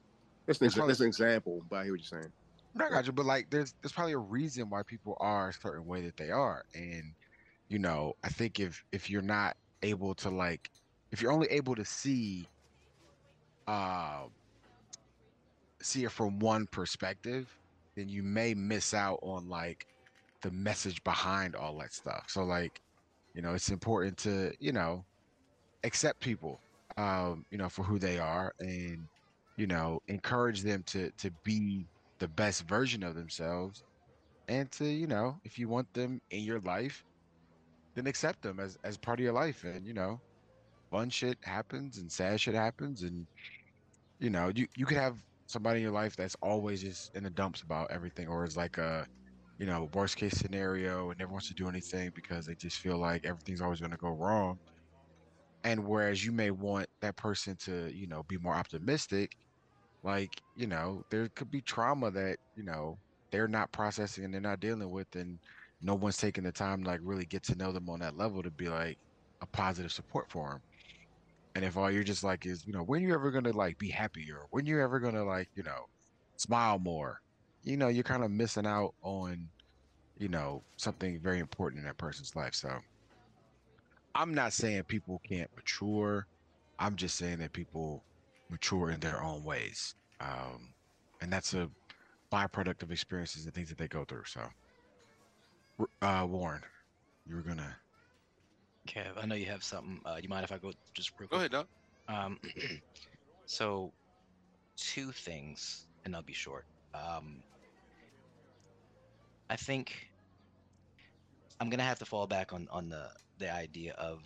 [0.47, 2.33] That's an, It's probably- that's an example, but I hear what you're saying.
[2.79, 5.85] I got you, but like there's there's probably a reason why people are a certain
[5.85, 6.63] way that they are.
[6.73, 7.15] And
[7.69, 10.69] you know, I think if if you're not able to like
[11.11, 12.49] if you're only able to see
[13.67, 14.27] uh
[15.81, 17.49] see it from one perspective,
[17.95, 19.85] then you may miss out on like
[20.41, 22.25] the message behind all that stuff.
[22.29, 22.81] So like,
[23.33, 25.05] you know, it's important to, you know,
[25.83, 26.61] accept people
[26.97, 29.09] um, you know, for who they are and
[29.57, 31.87] you know, encourage them to to be
[32.19, 33.83] the best version of themselves
[34.47, 37.03] and to you know if you want them in your life
[37.95, 39.63] then accept them as as part of your life.
[39.63, 40.21] And you know
[40.91, 43.27] fun shit happens and sad shit happens and
[44.19, 47.29] you know you you could have somebody in your life that's always just in the
[47.29, 49.05] dumps about everything or is like a
[49.59, 52.97] you know worst case scenario and never wants to do anything because they just feel
[52.97, 54.59] like everything's always going to go wrong.
[55.63, 59.31] And whereas you may want that person to you know be more optimistic
[60.05, 62.99] like you know there could be trauma that you know
[63.31, 65.39] they're not processing and they're not dealing with and
[65.81, 68.43] no one's taking the time to like really get to know them on that level
[68.43, 68.97] to be like
[69.41, 70.61] a positive support for them
[71.55, 73.89] and if all you're just like is you know when you're ever gonna like be
[73.89, 74.41] happier?
[74.51, 75.87] When you're ever gonna like you know
[76.35, 77.21] smile more?
[77.63, 79.49] You know you're kind of missing out on
[80.17, 82.69] you know something very important in that person's life so.
[84.17, 86.27] I'm not saying people can't mature.
[86.79, 88.05] I'm just saying that people
[88.49, 89.95] mature in their own ways.
[90.19, 90.73] Um,
[91.21, 91.69] and that's a
[92.31, 94.23] byproduct of experiences and things that they go through.
[94.25, 94.41] So,
[96.01, 96.61] uh, Warren,
[97.25, 97.75] you were gonna.
[98.87, 99.99] Kev, I know you have something.
[100.05, 101.31] Uh, you mind if I go just real quick?
[101.31, 101.67] Go ahead, dog.
[102.07, 102.39] Um,
[103.45, 103.91] so,
[104.77, 106.65] two things, and I'll be short.
[106.93, 107.41] Um,
[109.49, 110.07] I think
[111.59, 114.21] I'm gonna have to fall back on on the the idea of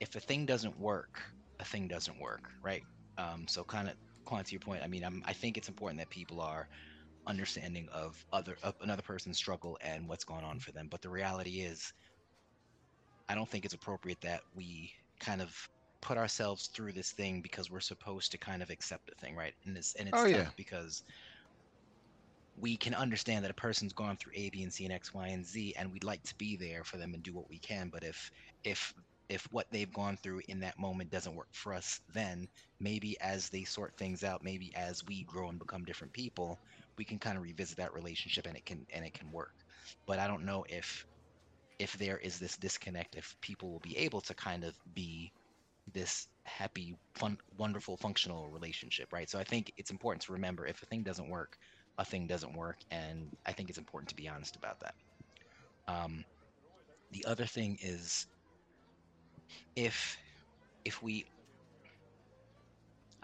[0.00, 1.20] if a thing doesn't work,
[1.60, 2.82] a thing doesn't work, right?
[3.18, 3.96] Um, so kind of
[4.26, 6.68] Quan, to your point, I mean, I'm, I think it's important that people are
[7.26, 10.88] understanding of other of another person's struggle and what's going on for them.
[10.88, 11.92] But the reality is,
[13.28, 15.68] I don't think it's appropriate that we kind of
[16.02, 19.54] put ourselves through this thing because we're supposed to kind of accept the thing, right?
[19.64, 20.52] And it's and it's Oh, tough yeah.
[20.56, 21.02] because
[22.56, 25.28] we can understand that a person's gone through A, B, and C, and X, Y,
[25.28, 27.90] and Z, and we'd like to be there for them and do what we can.
[27.90, 28.30] But if
[28.62, 28.92] if
[29.28, 32.48] if what they've gone through in that moment doesn't work for us, then
[32.80, 36.60] maybe as they sort things out, maybe as we grow and become different people,
[36.98, 39.54] we can kind of revisit that relationship and it can and it can work.
[40.06, 41.06] But I don't know if
[41.78, 45.32] if there is this disconnect, if people will be able to kind of be
[45.92, 49.28] this happy, fun, wonderful, functional relationship, right?
[49.30, 51.56] So I think it's important to remember if a thing doesn't work,
[51.98, 54.94] a thing doesn't work, and I think it's important to be honest about that.
[55.88, 56.24] Um,
[57.10, 58.26] the other thing is
[59.76, 60.16] if
[60.84, 61.26] if we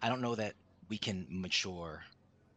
[0.01, 0.55] I don't know that
[0.89, 2.03] we can mature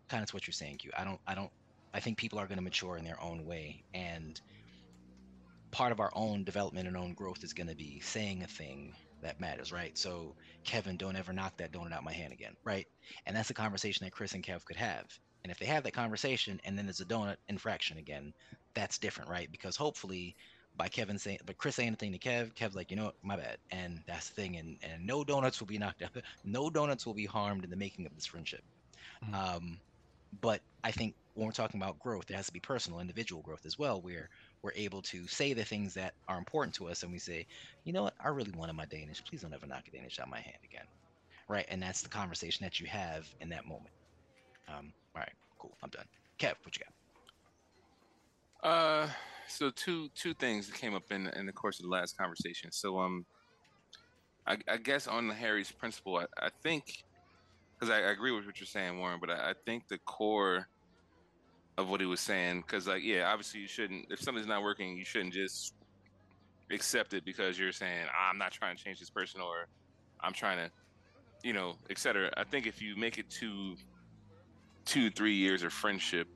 [0.10, 0.92] kind of what you're saying, Q.
[0.98, 1.52] I don't I don't
[1.94, 4.40] I think people are going to mature in their own way and
[5.72, 8.94] part of our own development and own growth is going to be saying a thing
[9.22, 9.98] that matters, right?
[9.98, 12.88] So, Kevin, don't ever knock that donut out my hand again, right?
[13.26, 15.06] And that's a conversation that Chris and Kev could have.
[15.44, 18.34] And if they have that conversation and then there's a donut infraction again,
[18.76, 19.52] that's different, right?
[19.52, 20.36] Because hopefully,
[20.76, 23.36] by Kevin saying, but Chris saying anything to Kev, Kev's like, you know what, my
[23.38, 26.12] bad, and that's the thing, and and no donuts will be knocked out,
[26.44, 28.64] no donuts will be harmed in the making of this friendship.
[29.24, 29.34] Mhm.
[29.34, 29.82] Um,
[30.42, 33.66] but I think when we're talking about growth, it has to be personal, individual growth
[33.66, 34.30] as well, where
[34.64, 37.46] we're able to say the things that are important to us, and we say,
[37.84, 39.24] you know what, I really wanted my Danish.
[39.26, 40.86] Please don't ever knock a Danish out my hand again,
[41.50, 41.66] right?
[41.70, 43.94] And that's the conversation that you have in that moment.
[44.68, 46.06] Um, all right, cool, I'm done.
[46.40, 46.94] Kev, what you got?
[48.70, 49.10] Uh,
[49.54, 52.72] so two two things that came up in in the course of the last conversation.
[52.72, 53.26] So um,
[54.46, 57.04] I, I guess on the Harry's principle, I, I think
[57.74, 60.68] because I, I agree with what you're saying, Warren, but I, I think the core
[61.78, 64.98] of what he was saying, because like yeah, obviously you shouldn't if something's not working,
[64.98, 65.74] you shouldn't just
[66.72, 69.68] accept it because you're saying I'm not trying to change this person or
[70.22, 70.72] I'm trying to,
[71.44, 72.32] you know, etc.
[72.38, 73.76] I think if you make it to
[74.86, 76.28] two three years of friendship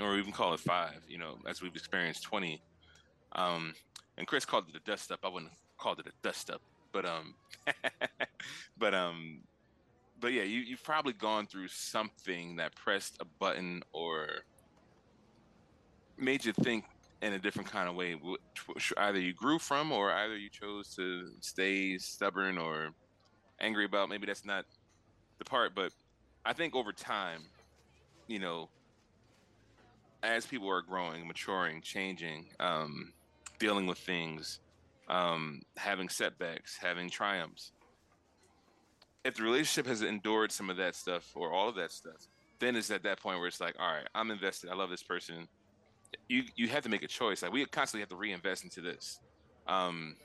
[0.00, 2.62] or even call it five, you know, as we've experienced 20.
[3.32, 3.74] Um,
[4.16, 5.20] and Chris called it a dust up.
[5.24, 7.34] I wouldn't have called it a dust up, but, um,
[8.78, 9.40] but, um,
[10.20, 14.28] but yeah, you, you've probably gone through something that pressed a button or
[16.16, 16.84] made you think
[17.22, 20.94] in a different kind of way, which, either you grew from or either you chose
[20.94, 22.90] to stay stubborn or
[23.60, 24.08] angry about.
[24.08, 24.64] Maybe that's not
[25.38, 25.92] the part, but
[26.44, 27.42] I think over time,
[28.26, 28.68] you know,
[30.22, 33.12] as people are growing, maturing, changing, um,
[33.58, 34.60] dealing with things,
[35.08, 37.72] um, having setbacks, having triumphs.
[39.24, 42.26] If the relationship has endured some of that stuff or all of that stuff,
[42.58, 44.70] then it's at that point where it's like, all right, I'm invested.
[44.70, 45.48] I love this person.
[46.28, 47.42] You you have to make a choice.
[47.42, 49.20] Like we constantly have to reinvest into this.
[49.66, 50.16] Um,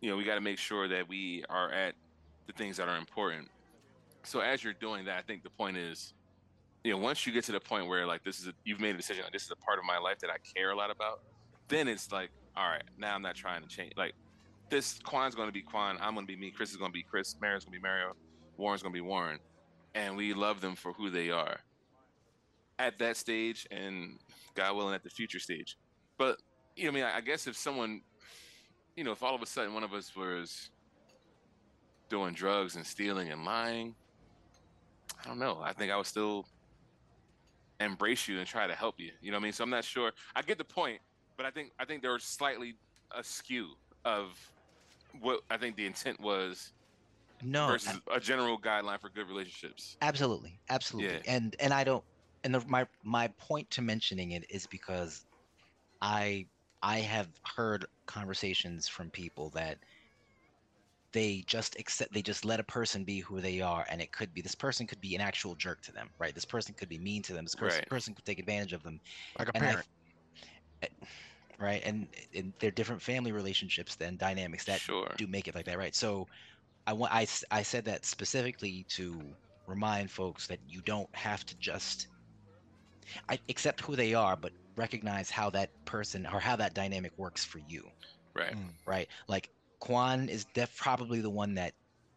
[0.00, 1.94] you know, we got to make sure that we are at
[2.46, 3.48] the things that are important.
[4.22, 6.14] So as you're doing that, I think the point is,
[6.86, 8.94] you know, once you get to the point where like this is a, you've made
[8.94, 10.92] a decision, like this is a part of my life that I care a lot
[10.92, 11.20] about,
[11.66, 13.94] then it's like, all right, now I'm not trying to change.
[13.96, 14.14] Like
[14.70, 16.94] this, Quan's going to be Quan, I'm going to be me, Chris is going to
[16.94, 18.12] be Chris, Mario's going to be Mario,
[18.56, 19.40] Warren's going to be Warren,
[19.96, 21.58] and we love them for who they are
[22.78, 24.20] at that stage, and
[24.54, 25.76] God willing, at the future stage.
[26.16, 26.38] But
[26.76, 28.00] you know, I mean, I I guess if someone,
[28.94, 30.70] you know, if all of a sudden one of us was
[32.08, 33.96] doing drugs and stealing and lying,
[35.24, 35.58] I don't know.
[35.60, 36.46] I think I would still
[37.80, 39.12] embrace you and try to help you.
[39.20, 39.52] You know what I mean?
[39.52, 40.12] So I'm not sure.
[40.34, 41.00] I get the point,
[41.36, 42.74] but I think I think they're slightly
[43.16, 43.68] askew
[44.04, 44.38] of
[45.20, 46.72] what I think the intent was
[47.42, 49.96] No, versus a general guideline for good relationships.
[50.02, 51.14] Absolutely, absolutely.
[51.14, 51.34] Yeah.
[51.34, 52.04] And and I don't
[52.44, 55.26] and the, my my point to mentioning it is because
[56.00, 56.46] I
[56.82, 59.78] I have heard conversations from people that
[61.16, 64.34] they just accept they just let a person be who they are and it could
[64.34, 66.98] be this person could be an actual jerk to them right this person could be
[66.98, 67.88] mean to them this person, Right.
[67.88, 69.00] person could take advantage of them
[69.38, 69.86] Like a and I- parent.
[70.82, 70.88] eh,
[71.58, 75.14] right and, and they're different family relationships and dynamics that sure.
[75.16, 75.94] do make it like that, right?
[75.94, 76.28] So
[76.86, 79.36] I want I, I said that specifically to
[79.68, 82.08] remind folks that you don't have to just
[83.28, 87.44] I, accept who they are, but recognize how that person or how that dynamic works
[87.44, 87.90] for you,
[88.34, 88.52] Right.
[88.54, 88.78] Mm.
[88.86, 89.08] right?
[89.28, 91.72] Like Quan is def probably the one that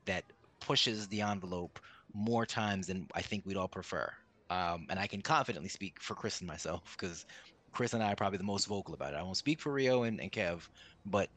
[0.05, 0.23] that
[0.59, 1.79] pushes the envelope
[2.13, 4.11] more times than I think we'd all prefer.
[4.49, 7.25] Um, and I can confidently speak for Chris and myself because
[7.71, 9.17] Chris and I are probably the most vocal about it.
[9.17, 10.67] I won't speak for Rio and, and Kev,
[11.05, 11.29] but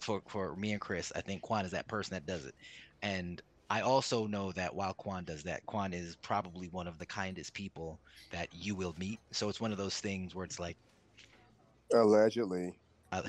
[0.00, 2.54] for for me and Chris, I think Quan is that person that does it.
[3.02, 7.06] And I also know that while Quan does that, Quan is probably one of the
[7.06, 8.00] kindest people
[8.32, 9.20] that you will meet.
[9.30, 10.76] So it's one of those things where it's like,
[11.92, 12.74] Allegedly.
[13.12, 13.22] I-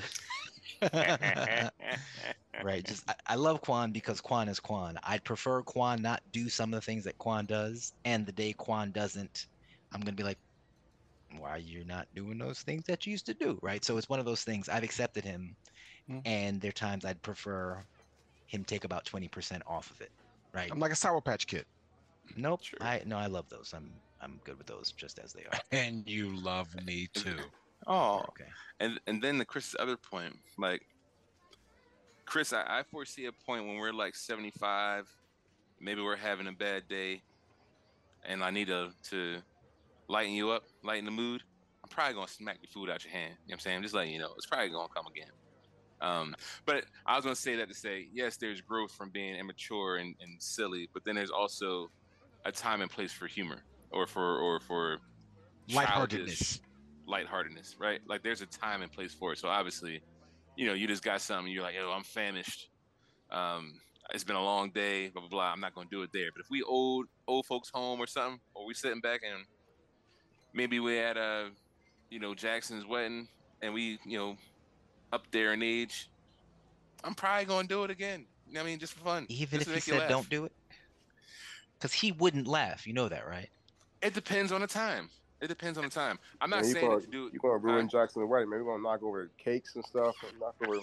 [2.62, 2.84] right?
[2.84, 4.98] Just I, I love Quan because Quan is Quan.
[5.02, 8.52] I'd prefer Quan not do some of the things that Quan does, and the day
[8.52, 9.46] Quan doesn't,
[9.92, 10.38] I'm gonna be like,
[11.38, 13.84] why are you not doing those things that you used to do, right?
[13.84, 14.68] So it's one of those things.
[14.68, 15.56] I've accepted him,
[16.10, 16.22] Mm.
[16.24, 17.86] and there are times I'd prefer
[18.46, 20.10] him take about twenty percent off of it,
[20.52, 20.70] right?
[20.70, 21.64] I'm like a Sour Patch Kid.
[22.36, 22.62] Nope.
[22.64, 22.78] Sure.
[22.80, 23.72] I no, I love those.
[23.72, 25.58] I'm I'm good with those just as they are.
[25.70, 27.38] And you love me too.
[27.86, 28.50] Oh, Okay.
[28.80, 30.82] and and then the Chris's other point, like
[32.26, 35.08] Chris, I, I foresee a point when we're like 75,
[35.80, 37.22] maybe we're having a bad day,
[38.24, 39.38] and I need to to
[40.08, 41.42] lighten you up, lighten the mood.
[41.84, 43.30] I'm probably gonna smack your food out your hand.
[43.30, 43.82] You know what I'm saying?
[43.82, 45.30] Just letting you know, it's probably gonna come again.
[46.00, 46.34] Um,
[46.66, 50.14] but I was gonna say that to say, yes, there's growth from being immature and,
[50.20, 51.88] and silly, but then there's also
[52.44, 54.98] a time and place for humor or for or for
[55.72, 56.60] Lightheartedness.
[57.06, 58.00] Lightheartedness, right?
[58.08, 59.38] Like there's a time and place for it.
[59.38, 60.02] So obviously,
[60.56, 62.68] you know, you just got something, you're like, yo, I'm famished.
[63.30, 63.74] Um,
[64.10, 65.52] it's been a long day, blah blah blah.
[65.52, 66.28] I'm not gonna do it there.
[66.34, 69.44] But if we old old folks home or something, or we sitting back and
[70.52, 71.50] maybe we're at a,
[72.10, 73.28] you know, Jackson's wedding
[73.62, 74.36] and we, you know,
[75.12, 76.10] up there in age,
[77.04, 78.26] I'm probably gonna do it again.
[78.46, 79.26] You know what I mean, just for fun.
[79.28, 80.08] Even if he you said laugh.
[80.08, 80.52] don't do it,
[81.78, 82.86] because he wouldn't laugh.
[82.86, 83.48] You know that, right?
[84.02, 85.08] It depends on the time.
[85.42, 86.18] It depends on the time.
[86.40, 87.98] I'm not Man, you saying gonna, that to do You're gonna ruin Huh?
[88.00, 88.64] Jackson's wedding, man.
[88.64, 90.14] We're gonna knock over cakes and stuff.
[90.26, 90.76] and Knock over.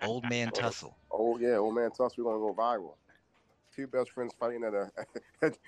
[0.00, 0.56] The old man Oh.
[0.60, 0.96] tussle.
[1.10, 2.12] Oh yeah, old man tussle.
[2.18, 2.94] we're gonna go viral.
[3.74, 4.90] Two best friends fighting at a
[5.42, 5.58] at,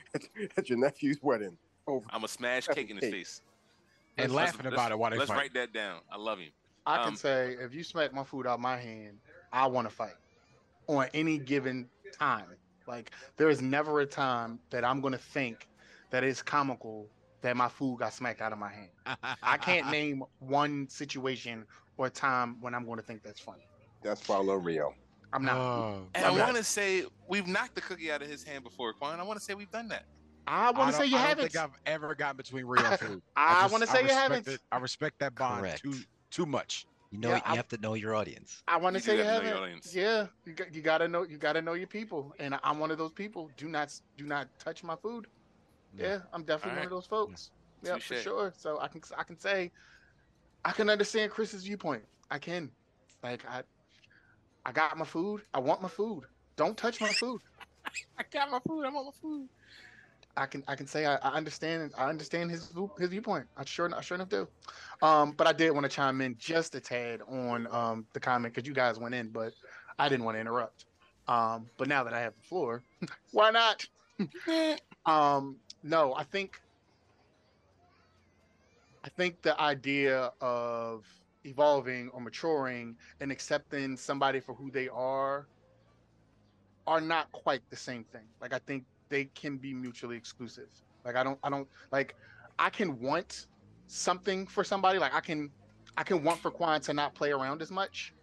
[0.57, 1.57] at your nephew's wedding.
[1.89, 2.07] Over.
[2.11, 3.13] I'm gonna smash cake in his Cake.
[3.13, 3.43] face.
[4.17, 5.37] And Let's- laughing let's- about it while they Let's fight.
[5.37, 5.99] write that down.
[6.11, 6.51] I love him.
[6.87, 9.19] I can Um, say if you smack my food out my hand,
[9.53, 10.15] I want to fight
[10.87, 12.47] on any given time.
[12.87, 15.67] Like there is never a time that I'm gonna think
[16.11, 17.09] that it's comical
[17.45, 18.89] that my food got smacked out of my hand.
[19.43, 21.67] I can't name one situation
[21.99, 23.67] or time when I'm going to think that's funny.
[24.03, 24.95] That's why I love Rio.
[25.31, 25.57] I'm not.
[25.57, 28.65] Oh, And I'm I want to say we've knocked the cookie out of his hand
[28.65, 29.21] before, Quan.
[29.21, 30.05] I want to say we've done that.
[30.47, 31.53] I want to don't- say you I don't haven't.
[31.53, 33.23] think I've ever gotten between Rio and food.
[33.37, 34.49] I just- want to say you respect haven't.
[34.49, 35.83] it- I respect that bond Correct.
[35.83, 35.95] too
[36.31, 36.87] too much.
[37.11, 38.63] You know, Yeah, you I'm- have to know your audience.
[38.67, 39.63] I want to say you have to know your haven't.
[39.65, 39.95] audience.
[39.95, 42.79] Yeah, you got, you got to know you got to know your people, and I'm
[42.79, 43.51] one of those people.
[43.59, 45.27] Do not do not touch my food.
[45.97, 46.07] Yeah.
[46.07, 47.51] Yeah, I'm definitely one of those folks.
[47.83, 48.53] Yeah, for sure.
[48.57, 49.73] So I can I can say
[50.65, 52.05] I can understand Chris's viewpoint.
[52.31, 52.71] I can.
[53.23, 53.63] Like I
[54.65, 55.43] I got my food.
[55.53, 56.25] I want my food.
[56.57, 57.41] Don't touch my food.
[58.19, 58.85] I got my food.
[58.85, 59.49] I want my food.
[60.37, 63.47] I can I can say I, I understand I understand his his viewpoint.
[63.57, 64.49] I sure I sure enough do.
[65.03, 68.55] Um, but I did want to chime in just a tad on um the comment
[68.55, 69.55] because you guys went in, but
[69.99, 70.87] I didn't want to interrupt.
[71.29, 72.85] Um, but now that I have the floor,
[73.31, 73.87] why not?
[75.07, 76.61] um, no, I think
[79.05, 81.05] I think the idea of
[81.45, 85.47] evolving or maturing and accepting somebody for who they are
[86.87, 88.25] are not quite the same thing.
[88.41, 90.71] Like I think they can be mutually exclusive.
[91.05, 92.17] Like I don't I don't like
[92.59, 93.47] I can want
[93.87, 94.99] something for somebody.
[94.99, 95.51] Like I can
[95.99, 98.15] I can want for Quan to not play around as much.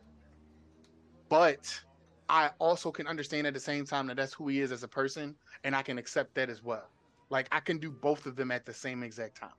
[1.30, 1.80] But
[2.28, 4.88] I also can understand at the same time that that's who he is as a
[4.88, 6.89] person and I can accept that as well.
[7.32, 9.50] Like I can do both of them at the same exact time.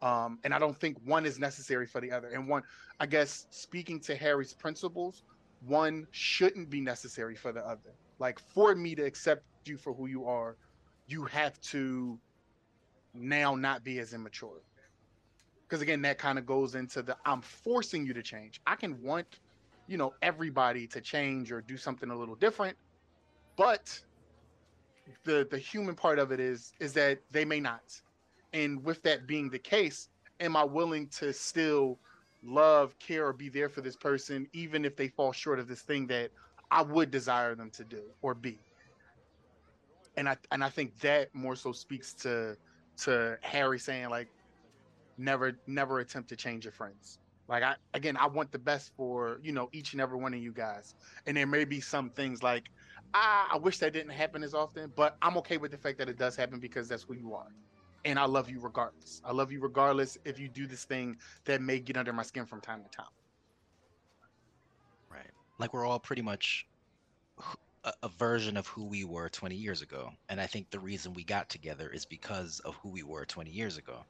[0.00, 2.28] Um, and I don't think one is necessary for the other.
[2.28, 2.62] And one,
[2.98, 5.24] I guess, speaking to Harry's principles,
[5.66, 7.94] one shouldn't be necessary for the other.
[8.18, 10.56] Like for me to accept you for who you are,
[11.06, 12.18] you have to
[13.14, 14.62] now not be as immature.
[15.62, 18.60] Because again, that kind of goes into the I'm forcing you to change.
[18.66, 19.40] I can want,
[19.88, 22.76] you know, everybody to change or do something a little different,
[23.56, 24.00] but
[25.24, 28.00] the the human part of it is is that they may not.
[28.52, 30.08] And with that being the case,
[30.40, 31.98] am I willing to still
[32.42, 35.82] love, care, or be there for this person, even if they fall short of this
[35.82, 36.30] thing that
[36.70, 38.58] I would desire them to do or be?
[40.16, 42.56] And I and I think that more so speaks to
[42.98, 44.28] to Harry saying like,
[45.16, 47.18] never never attempt to change your friends.
[47.48, 50.40] Like I again, I want the best for you know each and every one of
[50.40, 50.94] you guys.
[51.26, 52.70] And there may be some things like
[53.14, 56.08] I, I wish that didn't happen as often, but I'm okay with the fact that
[56.08, 57.48] it does happen because that's who you are.
[58.04, 59.22] And I love you regardless.
[59.24, 62.46] I love you regardless if you do this thing that may get under my skin
[62.46, 63.06] from time to time.
[65.10, 65.30] Right.
[65.58, 66.66] Like we're all pretty much
[67.84, 70.10] a, a version of who we were 20 years ago.
[70.28, 73.50] And I think the reason we got together is because of who we were 20
[73.50, 74.04] years ago.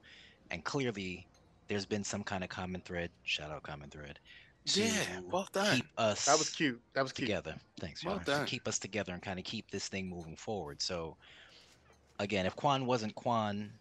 [0.50, 1.26] And clearly,
[1.68, 4.18] there's been some kind of common thread, shout out common thread,
[4.64, 5.76] Yeah, well done.
[5.76, 6.80] keep us That was cute.
[6.94, 7.26] That was cute.
[7.26, 7.56] together.
[7.80, 8.24] Thanks, Well Yar.
[8.24, 8.44] done.
[8.46, 10.80] To keep us together and kind of keep this thing moving forward.
[10.80, 11.16] So,
[12.18, 13.72] again, if Quan wasn't Quan,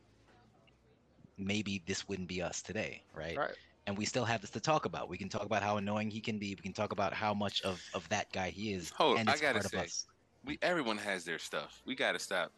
[1.38, 3.38] maybe this wouldn't be us today, right?
[3.38, 3.56] Right.
[3.88, 5.10] And we still have this to talk about.
[5.10, 6.50] We can talk about how annoying he can be.
[6.50, 8.92] We can talk about how much of, of that guy he is.
[8.92, 10.06] Hold, and I gotta part say,
[10.46, 11.82] we everyone has their stuff.
[11.86, 12.52] We gotta stop.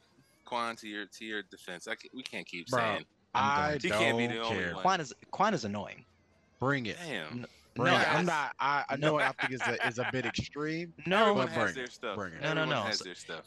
[0.46, 3.68] Quan, to your to your defense, I ca- we can't keep Bro, saying I'm I
[3.68, 4.74] going He don't can't be the only care.
[4.74, 4.82] one.
[4.82, 6.06] Quan is Quan is annoying.
[6.60, 6.98] Bring it.
[6.98, 7.46] damn.
[7.78, 7.90] No, it.
[7.92, 8.52] I- I'm not.
[8.60, 9.08] I, I No.
[9.12, 9.20] know.
[9.20, 10.94] I think it's a, is a bit extreme.
[11.08, 12.16] no, Everyone has bring their stuff.
[12.16, 12.42] bring it.
[12.42, 12.82] No, no, Everyone no.
[12.84, 13.46] has So- their stuff.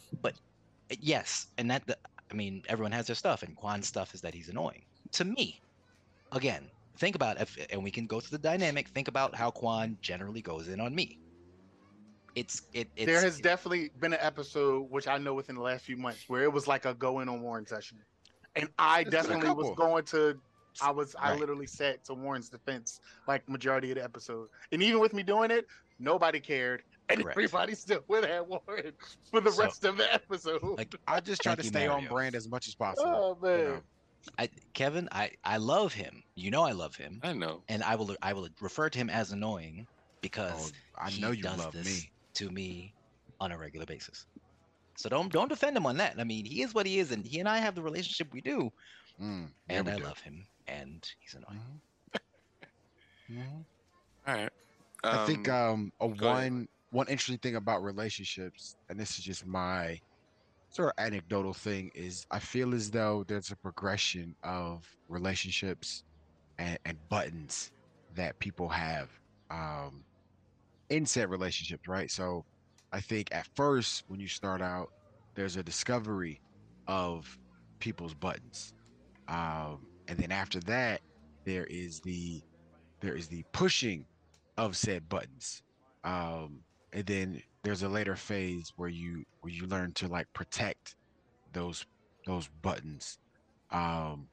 [1.01, 1.97] yes, and that the,
[2.31, 4.83] I mean, everyone has their stuff, and Quan's stuff is that he's annoying.
[5.12, 5.61] To me,
[6.33, 6.64] again,
[6.99, 8.89] think about if, and we can go through the dynamic.
[8.89, 11.18] Think about how Quan generally goes in on me.
[12.35, 12.89] It's it.
[12.97, 16.24] It's, there has definitely been an episode, which I know within the last few months,
[16.29, 17.99] where it was like a go in on Warren session,
[18.57, 20.39] and I There's been a definitely was going to.
[20.83, 21.14] I was.
[21.18, 25.22] I literally sat to Warren's defense, like majority of the episode, and even with me
[25.22, 25.66] doing it,
[25.99, 27.37] nobody cared, and Correct.
[27.37, 28.93] everybody still would have Warren
[29.31, 30.62] for the So- rest of the episode.
[30.79, 33.37] like I just try to you, stay on brand as much as possible.
[33.43, 33.81] oh you man, know.
[34.39, 35.09] I, Kevin.
[35.12, 36.22] I I love him.
[36.35, 37.62] You know I love him, I know.
[37.68, 39.87] and I will I will refer to him as annoying
[40.20, 42.11] because Oh, I he know you does love this me.
[42.35, 42.93] to me
[43.41, 44.27] on a regular basis.
[44.97, 46.14] So don't don't defend him on that.
[46.18, 48.41] I mean, he is what he is, and he and I have the relationship we
[48.41, 48.72] do,
[49.20, 50.05] Mm, yeah, and we I do.
[50.05, 51.61] love him, and he's annoying.
[51.61, 51.81] Mhm.
[53.29, 53.67] Mhm.
[54.27, 54.51] All right.
[55.11, 56.47] I think um, a go ahead.
[56.47, 60.01] one one interesting thing about relationships, and this is just my
[60.71, 66.05] sort of anecdotal thing, is I feel as though there's a progression of relationships
[66.59, 67.71] and, and buttons
[68.11, 69.11] that people have
[69.51, 70.07] um,
[70.89, 72.11] in said relationships, right?
[72.11, 72.45] So
[72.93, 74.89] I think at first when you start out,
[75.35, 76.43] there's a discovery
[76.87, 77.39] of
[77.81, 78.73] people's buttons,
[79.29, 81.00] um, and then after that,
[81.44, 82.42] there is the
[83.00, 84.07] there is the pushing
[84.57, 85.62] of said buttons.
[86.04, 90.96] Um and then there's a later phase where you where you learn to like protect
[91.52, 91.84] those
[92.26, 93.18] those buttons.
[93.70, 94.28] Um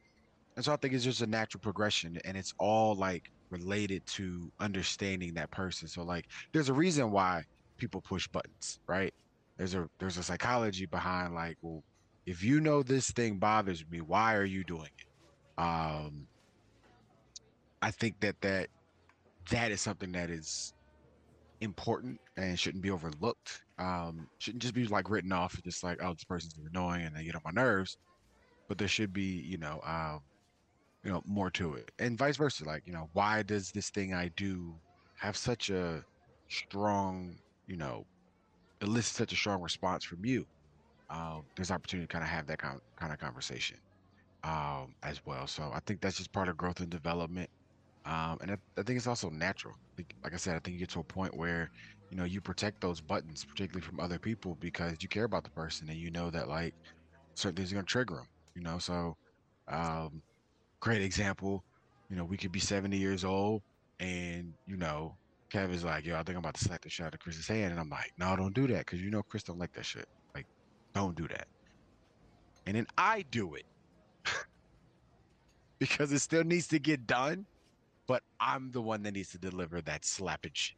[0.55, 4.51] and so i think it's just a natural progression and it's all like related to
[4.59, 5.87] understanding that person.
[5.87, 7.43] So like there's a reason why
[7.79, 9.13] people push buttons right?
[9.57, 11.83] There's a there's a psychology behind like well
[12.25, 15.07] if you know this thing bothers me why are you doing it
[15.57, 16.27] um
[17.81, 18.67] i think that that
[19.51, 20.73] that is something that is
[21.61, 23.61] important and shouldn't be overlooked.
[23.79, 27.23] Um, shouldn't just be like written off, just like, oh, this person's annoying and they
[27.23, 27.97] get on my nerves.
[28.67, 30.19] But there should be, you know, um,
[31.03, 32.65] you know, more to it, and vice versa.
[32.65, 34.75] Like, you know, why does this thing I do
[35.19, 36.03] have such a
[36.49, 37.35] strong,
[37.67, 38.05] you know,
[38.81, 40.45] elicit such a strong response from you?
[41.09, 43.77] Um, there's opportunity to kind of have that kind kind of conversation
[44.43, 45.47] um, as well.
[45.47, 47.49] So I think that's just part of growth and development.
[48.05, 49.75] Um, and I, I think it's also natural.
[49.97, 51.69] Like, I said, I think you get to a point where,
[52.11, 55.51] you know, you protect those buttons, particularly from other people, because you care about the
[55.51, 56.73] person and you know that like
[57.35, 58.27] certain things are gonna trigger them.
[58.55, 59.15] You know, so
[59.69, 60.21] um,
[60.81, 61.63] great example.
[62.09, 63.61] You know, we could be 70 years old,
[63.99, 65.17] and you know,
[65.53, 67.47] Kev is like, "Yo, I think I'm about to slap the shit out of Chris's
[67.47, 69.85] hand," and I'm like, "No, don't do that, because you know Chris don't like that
[69.85, 70.05] shit.
[70.35, 70.45] Like,
[70.93, 71.47] don't do that."
[72.65, 73.63] And then I do it
[75.83, 77.45] because it still needs to get done
[78.07, 80.71] but I'm the one that needs to deliver that slappage.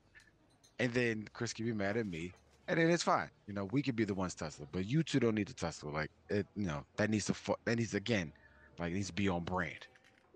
[0.80, 2.34] And then Chris can be mad at me,
[2.68, 3.30] and then it's fine.
[3.47, 5.91] You know, we could be the ones tussle, but you two don't need to tussle.
[5.91, 8.34] Like it, you know, that needs to fu- that needs again,
[8.78, 9.88] like needs to be on brand.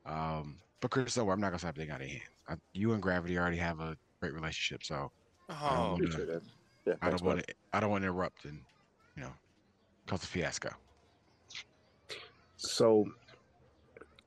[0.05, 2.29] Um, but Chris, don't worry, I'm not gonna slap the thing out of your hands.
[2.47, 5.11] I, you and Gravity already have a great relationship, so
[5.49, 6.41] Oh, Um, Appreciate that.
[6.85, 8.61] Yeah, I don't want to I don't want to interrupt and
[9.15, 9.33] you know
[10.07, 10.69] cause a fiasco.
[12.55, 13.05] So,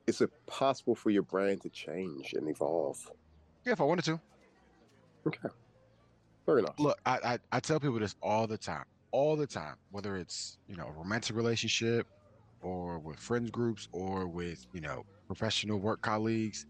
[0.07, 2.99] is it possible for your brand to change and evolve?
[3.65, 4.21] Yeah, if I wanted to.
[5.27, 5.49] Okay,
[6.47, 6.75] fair enough.
[6.79, 10.59] look I, I i tell people this all the time all the time whether it's
[10.67, 12.07] you know a romantic relationship
[12.63, 16.67] or with friends groups or with you know professional work colleagues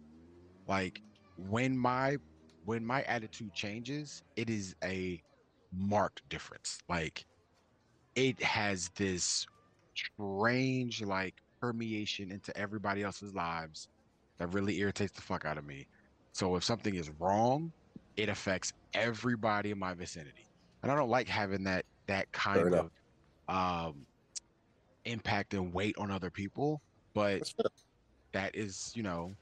[0.67, 1.01] like
[1.37, 2.17] when my
[2.65, 5.23] when my attitude changes it is a
[5.73, 7.25] marked difference like
[8.15, 9.47] it has this
[9.95, 13.89] strange like permeation into everybody else's lives
[14.39, 15.87] that really irritates the fuck out of me
[16.35, 17.73] So if something is wrong,
[18.17, 20.51] it affects everybody in my vicinity.
[20.83, 22.91] And I don't like having that that kind of
[23.49, 24.07] um
[25.05, 26.83] impact and weight on other people,
[27.15, 27.45] but
[28.33, 29.35] that is, you know,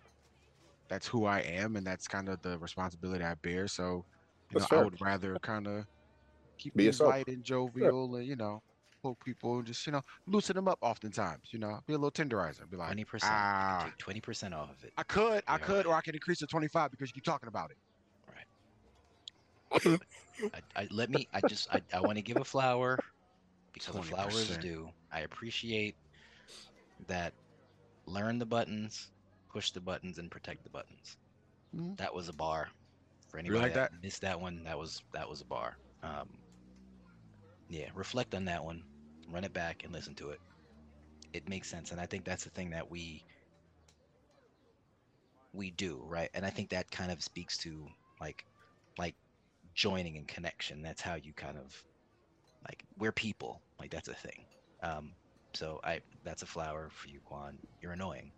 [0.89, 3.69] that's who I am and that's kind of the responsibility I bear.
[3.69, 4.05] So,
[4.51, 5.87] you That's know, I would rather kind of
[6.59, 7.17] keep Be things yourself.
[7.17, 8.61] light and jovial and, you know,
[9.03, 12.11] poke people and just, you know, loosen them up oftentimes, you know, be a little
[12.11, 12.69] tenderizer.
[12.71, 13.31] Be like, Twenty percent.
[13.31, 14.93] ah, twenty percent off of it.
[14.97, 15.87] I could, I Yeah, could, right.
[15.87, 17.79] or I could increase to 25 because you keep talking about it.
[20.53, 21.29] I, I, let me.
[21.33, 21.69] I just.
[21.71, 22.99] I, I want to give a flower
[23.73, 24.59] because a flower is 20%.
[24.59, 24.91] due.
[25.13, 25.97] I appreciate
[27.07, 27.35] that.
[28.07, 29.13] Learn the buttons,
[29.53, 31.17] push the buttons, and protect the buttons.
[31.75, 31.97] Mhm.
[31.99, 32.69] That was a bar.
[33.29, 35.77] For anybody like that, missed that one, that was that was a bar.
[36.03, 36.43] Um,
[37.71, 38.85] yeah, reflect on that one,
[39.31, 40.41] run it back, and listen to it.
[41.33, 43.25] It makes sense, and I think that's the thing that we
[45.55, 47.89] we do right, and I think that kind of speaks to
[48.21, 48.47] like
[48.99, 49.17] like
[49.75, 50.83] joining and connection.
[50.83, 51.85] That's how you kind of
[52.69, 53.63] like we're people.
[53.81, 54.47] Like that's a thing.
[54.83, 55.15] Um,
[55.55, 57.59] so I that's a flower for you, Quan.
[57.81, 58.33] You're annoying,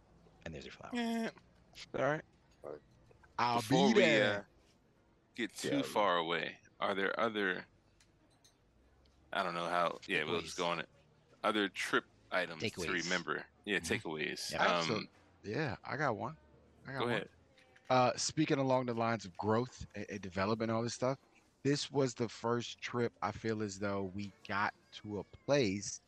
[0.45, 0.93] and there's your flower.
[0.93, 1.31] Yeah.
[1.99, 2.23] All right.
[3.39, 4.21] I'll Before be we there.
[4.21, 4.43] uh,
[5.37, 5.83] get too Yeah.
[5.83, 7.67] far away, are there other?
[9.33, 9.99] I don't know how.
[10.07, 10.89] Yeah, we'll just go on it.
[11.45, 13.45] Other trip items to remember.
[13.65, 14.01] Yeah, Mhm.
[14.03, 14.53] takeaways.
[14.53, 14.63] Yeah.
[14.63, 15.09] Absolute- Um,
[15.43, 16.37] yeah, I got one.
[16.87, 17.15] I got go one.
[17.15, 17.29] ahead.
[17.91, 21.19] Uh, speaking along the lines of growth and, and development, all this stuff,
[21.63, 24.73] this was the first trip I feel as though we got
[25.03, 26.01] to a place.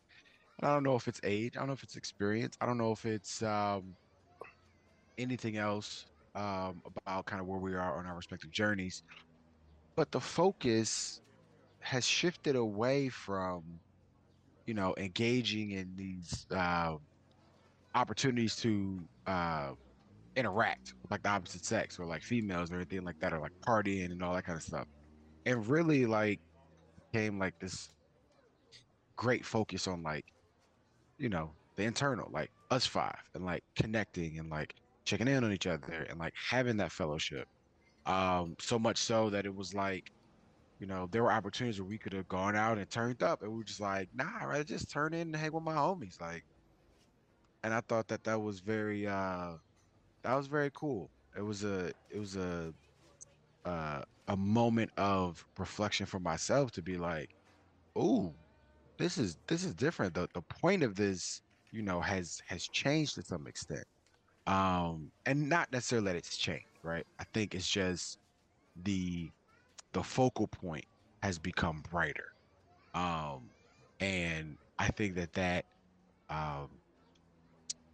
[0.58, 2.78] And I don't know if it's age, I don't know if it's experience, I don't
[2.78, 3.96] know if it's um,
[5.18, 9.02] anything else um, about kind of where we are on our respective journeys,
[9.94, 11.20] but the focus
[11.84, 13.80] has shifted away from,
[14.66, 16.96] you know, engaging in these uh,
[17.94, 19.72] opportunities to uh,
[20.36, 23.52] interact with like the opposite sex or like females or anything like that or like
[23.66, 24.86] partying and all that kind of stuff.
[25.46, 26.40] And really like
[27.14, 27.90] came like this
[29.16, 30.24] great focus on like
[31.18, 34.74] you know the internal like us five and like connecting and like
[35.06, 37.46] checking in on each other and like having that fellowship
[38.06, 40.04] um so much so that it was like
[40.84, 43.50] you know there were opportunities where we could have gone out and turned up and
[43.50, 46.20] we were just like nah i'd rather just turn in and hang with my homies
[46.20, 46.44] like
[47.62, 49.52] and i thought that that was very uh
[50.24, 51.10] that was very cool.
[51.36, 52.74] It was a it was a
[53.64, 57.34] uh, a moment of reflection for myself to be like,
[57.98, 58.34] "Ooh,
[58.98, 63.16] this is this is different." The the point of this, you know, has has changed
[63.16, 63.84] to some extent,
[64.46, 67.06] um, and not necessarily that it's changed, right?
[67.20, 68.18] I think it's just
[68.76, 69.32] the
[69.94, 70.86] the focal point
[71.22, 72.26] has become brighter,
[72.94, 73.50] um,
[74.00, 75.66] and I think that that
[76.30, 76.68] um,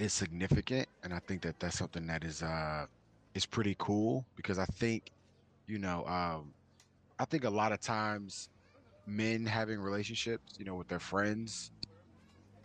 [0.01, 2.86] is significant and i think that that's something that is uh
[3.34, 5.11] is pretty cool because i think
[5.68, 6.55] you know um
[7.18, 8.48] i think a lot of times
[9.07, 11.70] men having relationships you know with their friends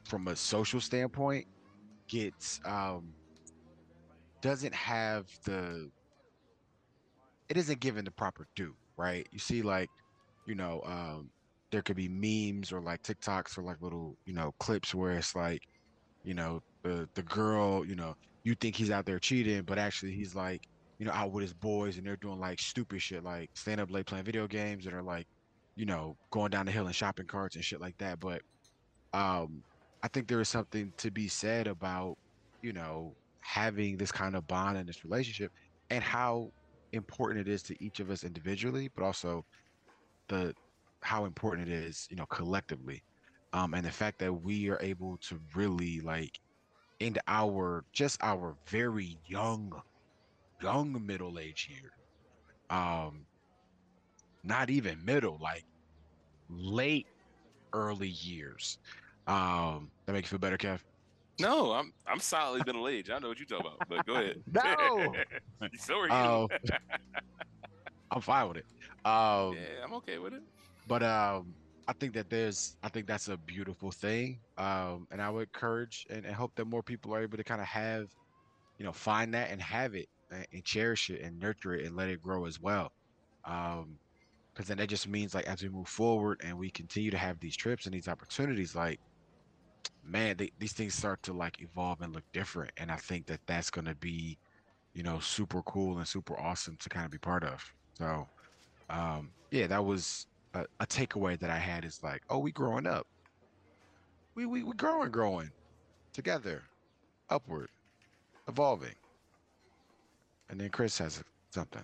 [0.05, 1.45] from a social standpoint
[2.09, 3.15] gets um
[4.41, 5.91] doesn't have the
[7.49, 9.27] it isn't given the proper due right?
[9.31, 9.89] You see like
[10.45, 11.29] you know um
[11.71, 15.35] there could be memes or like tiktoks or like little you know clips where it's
[15.35, 15.61] like
[16.23, 20.11] you know the the girl you know you think he's out there cheating but actually
[20.11, 20.61] he's like
[20.99, 23.91] you know out with his boys and they're doing like stupid shit like staying up
[23.91, 25.27] late playing video games and are like
[25.75, 28.19] you know going down the hill in shopping carts and shit like that.
[28.19, 28.41] But
[29.13, 29.63] um
[30.03, 32.17] i think there is something to be said about
[32.61, 35.51] you know having this kind of bond in this relationship
[35.89, 36.51] and how
[36.93, 39.45] important it is to each of us individually but also
[40.29, 40.53] the
[41.03, 43.03] how important it is you know collectively.
[43.53, 46.39] Um, and the fact that we are able to really like
[46.99, 49.71] into our just our very young
[50.61, 51.91] young middle age here
[52.69, 53.27] um
[54.43, 55.65] not even middle like
[56.49, 57.07] late
[57.73, 58.77] early years.
[59.27, 60.81] Um that make you feel better kev
[61.39, 63.09] No, I'm I'm solidly middle age.
[63.09, 64.37] I know what you're talking about, but go ahead.
[64.53, 65.13] No!
[65.77, 66.13] so are you.
[66.13, 66.47] Oh.
[68.11, 68.65] i'm fine with it
[69.03, 70.41] um yeah, I'm okay with it.
[70.87, 71.53] but um
[71.87, 76.05] i think that there's i think that's a beautiful thing um and i would encourage
[76.09, 78.05] and, and hope that more people are able to kind of have
[78.77, 81.95] you know find that and have it and, and cherish it and nurture it and
[81.95, 82.91] let it grow as well
[83.45, 83.97] um
[84.53, 87.39] because then that just means like as we move forward and we continue to have
[87.39, 88.99] these trips and these opportunities like
[90.03, 93.39] man they, these things start to like evolve and look different and i think that
[93.45, 94.37] that's going to be
[94.93, 98.27] you know super cool and super awesome to kind of be part of so
[98.89, 102.87] um yeah that was a, a takeaway that I had is like, oh, we growing
[102.87, 103.05] up.
[104.33, 105.51] We we we growing, growing
[106.13, 106.63] together,
[107.29, 107.69] upward,
[108.47, 108.95] evolving.
[110.49, 111.83] And then Chris has something.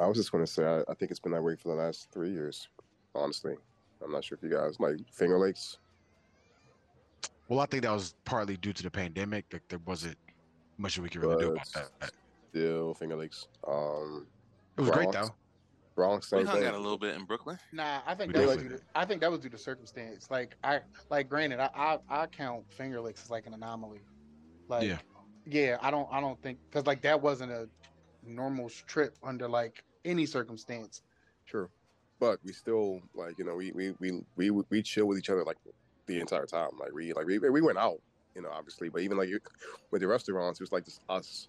[0.00, 1.74] I was just going to say, I, I think it's been that way for the
[1.74, 2.68] last three years.
[3.14, 3.56] Honestly,
[4.02, 5.78] I'm not sure if you guys like Finger Lakes.
[7.48, 9.44] Well, I think that was partly due to the pandemic.
[9.52, 10.18] Like there wasn't
[10.78, 11.66] much we could really do about
[12.00, 12.10] that.
[12.50, 13.46] Still Finger Lakes.
[13.66, 14.26] Um,
[14.76, 15.28] It was great though.
[15.94, 16.66] Bronx, We same hung thing.
[16.68, 17.58] out a little bit in Brooklyn.
[17.72, 19.56] Nah, I think We that was definitely due to, I think that was due to
[19.58, 20.30] circumstance.
[20.30, 24.00] Like I like granted, I I, I count Finger Lakes as like an anomaly.
[24.68, 24.98] Like Yeah.
[25.46, 27.68] yeah, I don't I don't think because like that wasn't a
[28.22, 31.02] normal trip under like any circumstance.
[31.46, 31.70] True,
[32.20, 35.44] but we still like you know we we we we we chill with each other
[35.44, 35.56] like
[36.06, 36.70] the entire time.
[36.78, 38.00] Like we like we we went out,
[38.34, 39.28] you know, obviously, but even like
[39.90, 41.48] with the restaurants, it was like just us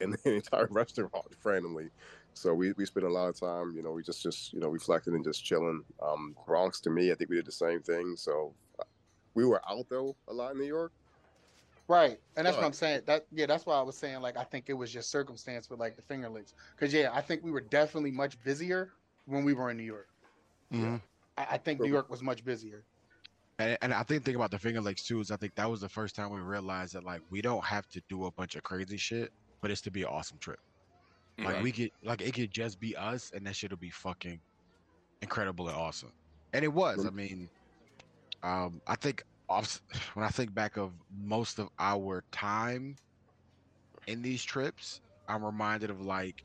[0.00, 1.90] and the entire restaurant randomly.
[2.34, 4.68] So we we spent a lot of time, you know, we just just you know
[4.68, 5.82] reflecting and just chilling.
[6.02, 8.14] Um, Bronx to me, I think we did the same thing.
[8.16, 8.84] So uh,
[9.34, 10.92] we were out though a lot in New York.
[11.86, 13.02] Right, and that's what I'm saying.
[13.04, 15.80] That yeah, that's why I was saying like I think it was just circumstance with
[15.80, 16.54] like the Finger Lakes.
[16.74, 18.92] Because yeah, I think we were definitely much busier
[19.26, 20.08] when we were in New York.
[20.72, 21.00] Mhm.
[21.36, 22.84] I, I think New York was much busier.
[23.58, 25.80] And, and I think thing about the Finger Lakes too is I think that was
[25.80, 28.62] the first time we realized that like we don't have to do a bunch of
[28.62, 29.30] crazy shit,
[29.62, 30.58] but it's to be an awesome trip.
[31.38, 34.40] Like we could like it could just be us, and that shit'll be fucking
[35.22, 36.12] incredible and awesome.
[36.52, 37.04] And it was.
[37.04, 37.48] I mean,
[38.42, 39.22] um, I think
[40.14, 42.96] when I think back of most of our time
[44.06, 46.44] in these trips, I'm reminded of like,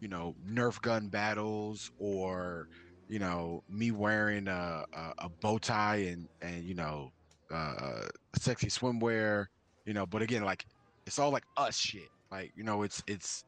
[0.00, 2.68] you know, Nerf gun battles or
[3.08, 7.10] you know me wearing a a, a bow tie and and you know
[7.52, 8.06] uh
[8.38, 9.46] sexy swimwear
[9.84, 10.64] you know but again like
[11.06, 12.08] it's all like us shit.
[12.30, 13.44] Like you know it's it's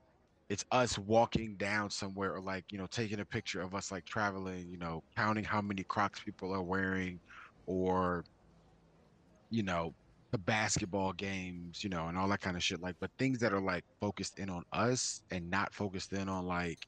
[0.49, 4.05] it's us walking down somewhere or like you know taking a picture of us like
[4.05, 7.19] traveling you know counting how many crocs people are wearing
[7.67, 8.25] or
[9.51, 9.95] you know
[10.33, 13.55] the basketball games you know and all that kind of shit like but things that
[13.55, 16.87] are like focused in on us and not focused in on like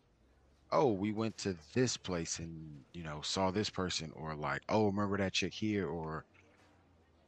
[0.72, 4.86] oh we went to this place and you know saw this person or like oh
[4.86, 6.26] remember that chick here or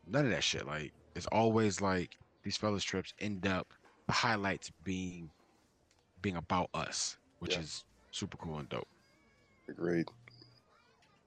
[0.05, 3.72] none of that shit like it's always like these fellas trips end up
[4.07, 5.32] the highlights being
[6.20, 7.59] being about us which Yeah.
[7.59, 8.89] is super cool and dope
[9.68, 10.09] Agreed.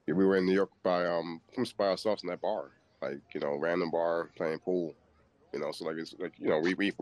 [0.06, 3.20] Yeah, we were in New York by um just by ourselves in that bar, like
[3.34, 4.96] you know, random bar playing pool.
[5.52, 6.92] You know, so like it's like you know we we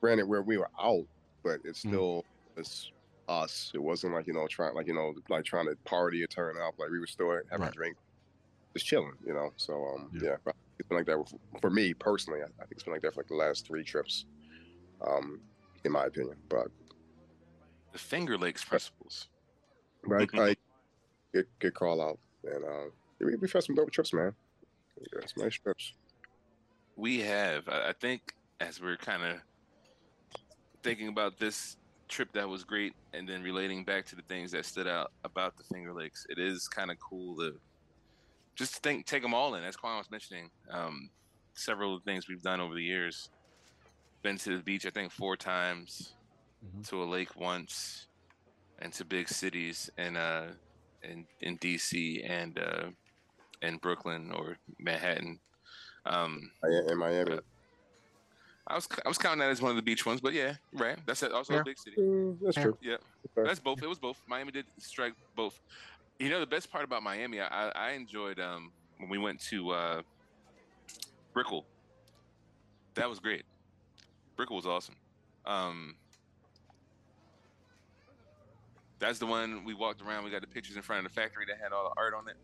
[0.00, 1.06] granted where we were out,
[1.44, 2.06] but it's Mhm.
[2.06, 2.26] still
[2.56, 2.92] it's
[3.28, 3.70] us.
[3.74, 6.56] It wasn't like you know trying like you know like trying to party or turn
[6.60, 6.74] up.
[6.78, 7.70] Like we were still having Right.
[7.70, 7.96] a drink,
[8.74, 9.12] just chilling.
[9.26, 10.30] You know, so um Yeah.
[10.30, 12.40] yeah, but it's been like that for, for me personally.
[12.40, 14.26] I, I think it's been like that for like the last three trips,
[15.06, 15.40] um,
[15.84, 16.36] in my opinion.
[16.48, 16.68] But
[17.92, 19.28] The Finger Lakes principles.
[20.04, 20.58] Right, like
[21.34, 24.32] good good call out, and uh, we we've had some dope trips, man.
[25.12, 25.92] Yeah, some nice trips.
[26.96, 29.36] we have i I think as we're kind of
[30.82, 31.76] thinking about this
[32.08, 35.56] trip that was great and then relating back to the things that stood out about
[35.56, 37.58] the finger lakes it is kind of cool to
[38.54, 40.50] just think take them all in as Quan was mentioning.
[40.70, 41.10] Um,
[41.54, 43.28] several of the things we've done over the years.
[44.22, 46.14] Been to the beach i think four times
[46.64, 46.88] Mhm.
[46.88, 48.06] to a lake once
[48.78, 50.54] and to big cities in uh
[51.02, 52.88] in in dc and uh
[53.62, 55.38] in brooklyn or manhattan.
[56.06, 57.38] Um I- In Miami,
[58.68, 60.98] I was I was counting that as one of the beach ones, but yeah, right.
[61.06, 61.32] That's it.
[61.32, 61.60] Also Yeah.
[61.60, 61.96] a big city.
[61.98, 62.62] Mm, that's Yeah.
[62.64, 62.78] true.
[62.82, 62.94] Yeah,
[63.38, 63.46] Okay.
[63.46, 63.82] that's both.
[63.82, 64.20] It was both.
[64.26, 65.60] Miami did strike both.
[66.18, 69.70] You know, the best part about Miami, I, I enjoyed um, when we went to
[69.70, 70.02] uh,
[71.32, 71.64] Brickell.
[72.94, 73.44] That was great.
[74.36, 74.96] Brickell was awesome.
[75.44, 75.94] Um,
[78.98, 80.24] that's the one we walked around.
[80.24, 82.28] We got the pictures in front of the factory that had all the art on
[82.28, 82.36] it.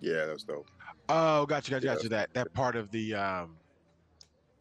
[0.00, 0.66] Yeah, that's dope.
[1.10, 1.94] oh gotcha gotcha Yeah.
[1.94, 3.56] gotcha that that part of the um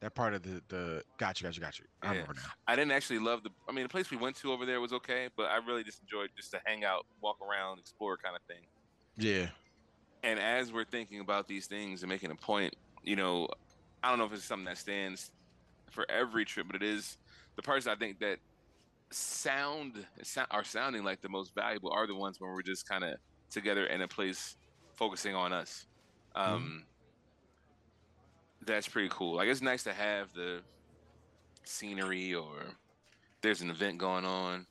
[0.01, 2.11] that part of the the gotcha gotcha gotcha i Yeah.
[2.11, 3.49] remember now I didn't actually love the.
[3.67, 6.01] I mean, the place we went to over there was okay, but I really just
[6.01, 8.67] enjoyed just to hang out, walk around, explore kind of thing.
[9.17, 9.51] yeah
[10.23, 12.73] And as we're thinking about these things and making a point,
[13.03, 13.47] you know,
[14.03, 15.31] I don't know if it's something that stands
[15.91, 17.17] for every trip, but it is
[17.57, 18.39] the parts I think that
[19.11, 20.07] sound
[20.51, 23.17] are sounding like the most valuable are the ones when we're just kind of
[23.51, 24.57] together in a place
[24.97, 25.87] focusing on us.
[26.35, 26.87] Um,
[28.69, 29.35] That's pretty cool.
[29.35, 30.61] Like it's nice to have the
[31.63, 32.53] scenery or
[33.41, 34.67] there's an event going on,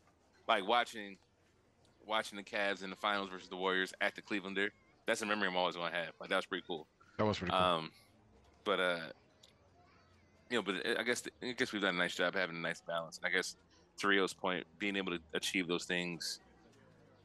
[0.46, 1.16] like watching
[2.06, 4.70] watching the Cavs in the finals versus the Warriors at the Clevelander.
[5.06, 6.12] That's a memory I'm always gonna have.
[6.20, 6.86] Like that was pretty cool.
[7.16, 7.90] that was pretty cool Um,
[8.64, 8.98] but uh,
[10.48, 12.80] you know, but I guess I guess we've done a nice job having a nice
[12.80, 13.18] balance.
[13.18, 13.56] And I guess
[13.98, 16.38] to Rio's point, being able to achieve those things,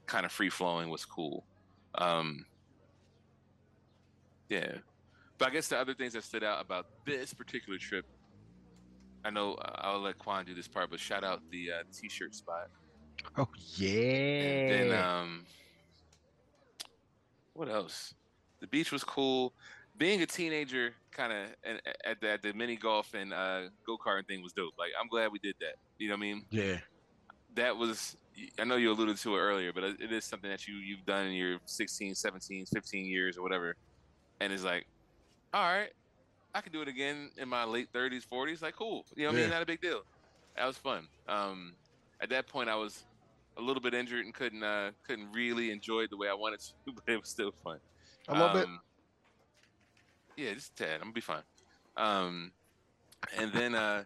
[0.08, 1.44] kind of free flowing, was cool.
[1.96, 2.46] Um,
[4.50, 4.78] yeah,
[5.44, 8.06] but I guess the other things that stood out about this particular trip
[9.26, 12.36] I know uh, I'll let Quan do this part, but shout out the uh, t-shirt
[12.36, 12.70] spot.
[13.38, 13.90] Oh yeah.
[13.90, 15.46] And then um,
[17.54, 18.14] what else?
[18.60, 19.54] The beach was cool.
[19.98, 21.48] Being a teenager, kind of
[22.06, 24.74] at the, at the mini golf and uh, go karting thing was dope.
[24.78, 25.76] Like I'm glad we did that.
[26.00, 26.46] You know what I mean?
[26.50, 26.78] yeah.
[27.56, 28.18] That was.
[28.58, 31.28] I know you alluded to it earlier, but it is something that you you've done
[31.28, 33.76] in your 16, 17, 15 years or whatever,
[34.40, 34.88] and it's like,
[35.54, 35.92] all right,
[36.56, 38.62] I can do it again in my late 30s, 40s.
[38.62, 39.06] Like cool.
[39.16, 39.50] You know what I mean?
[39.50, 40.02] Not a big deal.
[40.56, 41.08] That was fun.
[41.28, 41.74] Um,
[42.22, 43.04] at that point, I was
[43.58, 46.60] a little bit injured and couldn't uh, couldn't really enjoy it the way I wanted
[46.62, 47.78] to, but it was still fun.
[48.28, 48.66] A little bit.
[48.66, 48.80] Um,
[50.38, 50.96] Yeah, just tad.
[50.96, 51.44] I'm gonna be fine.
[51.98, 52.52] Um,
[53.38, 54.04] and then uh,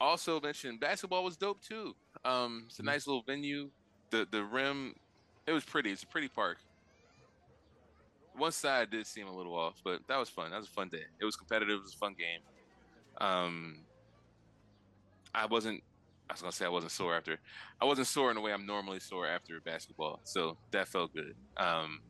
[0.00, 1.94] also mentioned basketball was dope too.
[2.24, 3.70] Um, it's a nice little venue.
[4.10, 4.94] The the rim,
[5.46, 5.90] it was pretty.
[5.90, 6.58] It's a pretty park.
[8.36, 10.50] One side did seem a little off, but that was fun.
[10.50, 11.04] That was a fun day.
[11.20, 11.78] It was competitive.
[11.78, 12.40] It was a fun game.
[13.18, 13.78] Um,
[15.34, 15.82] I wasn't.
[16.30, 17.38] I was gonna say I wasn't sore after.
[17.80, 21.34] I wasn't sore in the way I'm normally sore after basketball, so that felt good.
[21.58, 22.00] Um,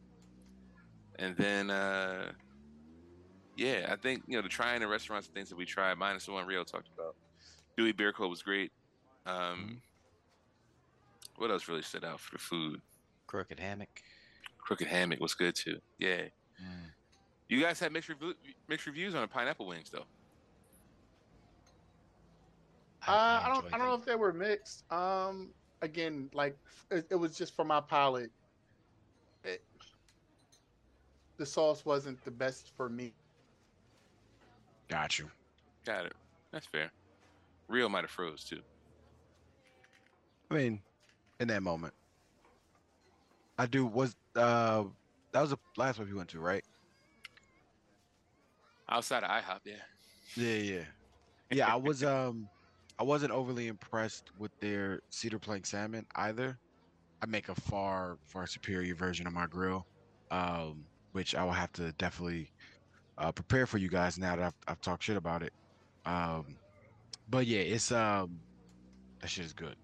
[1.18, 2.30] and then, uh,
[3.56, 6.26] yeah, I think you know the trying the restaurants and things that we tried, minus
[6.26, 7.16] the one Rio talked about.
[7.76, 8.70] Dewey Beer Club was great.
[9.26, 9.80] Um,
[11.36, 12.80] what else really stood out for the food?
[13.26, 14.02] Crooked hammock.
[14.62, 15.78] Crooked Hammock was good too.
[15.98, 16.22] Yeah,
[16.62, 16.90] Mm.
[17.48, 18.34] you guys had mixed review,
[18.68, 20.06] mixed reviews on the pineapple wings though.
[23.06, 23.56] Uh, I don't.
[23.64, 24.84] enjoyed I don't know if they were mixed.
[24.92, 25.50] Um,
[25.80, 26.56] again, like
[26.90, 28.30] it, it was just for my palate.
[29.44, 29.62] It,
[31.38, 33.12] the sauce wasn't the best for me.
[34.88, 35.28] Got you.
[35.84, 36.14] Got it.
[36.52, 36.90] That's fair.
[37.68, 38.60] Rio might have froze too.
[40.50, 40.80] I mean,
[41.40, 41.94] in that moment,
[43.62, 44.82] I do was uh
[45.32, 46.64] that was the last one we went to, right?
[48.88, 49.74] Outside of IHOP, yeah.
[50.34, 50.84] Yeah, yeah,
[51.52, 51.72] yeah.
[51.72, 52.48] I was um,
[52.98, 56.58] I wasn't overly impressed with their cedar plank salmon either.
[57.22, 59.86] I make a far far superior version of my grill,
[60.32, 62.50] um, which I will have to definitely
[63.16, 65.52] uh, prepare for you guys now that I've, I've talked shit about it.
[66.04, 66.56] Um,
[67.30, 68.40] but yeah, it's um,
[69.20, 69.76] that shit is good.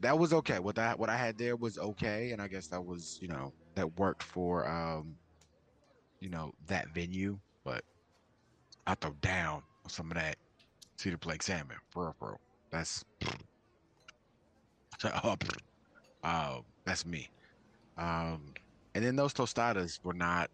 [0.00, 0.58] That was okay.
[0.60, 3.52] What that what I had there was okay, and I guess that was you know
[3.74, 5.16] that worked for um,
[6.20, 7.84] you know that venue, but
[8.86, 10.36] I throw down on some of that
[10.96, 12.40] cedar plank salmon, for real.
[12.70, 13.04] That's.
[16.24, 17.28] Um, that's me.
[17.96, 18.54] Um,
[18.94, 20.50] and then those tostadas were not.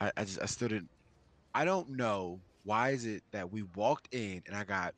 [0.00, 0.90] I, I just I still didn't.
[1.54, 4.94] I don't know why is it that we walked in and I got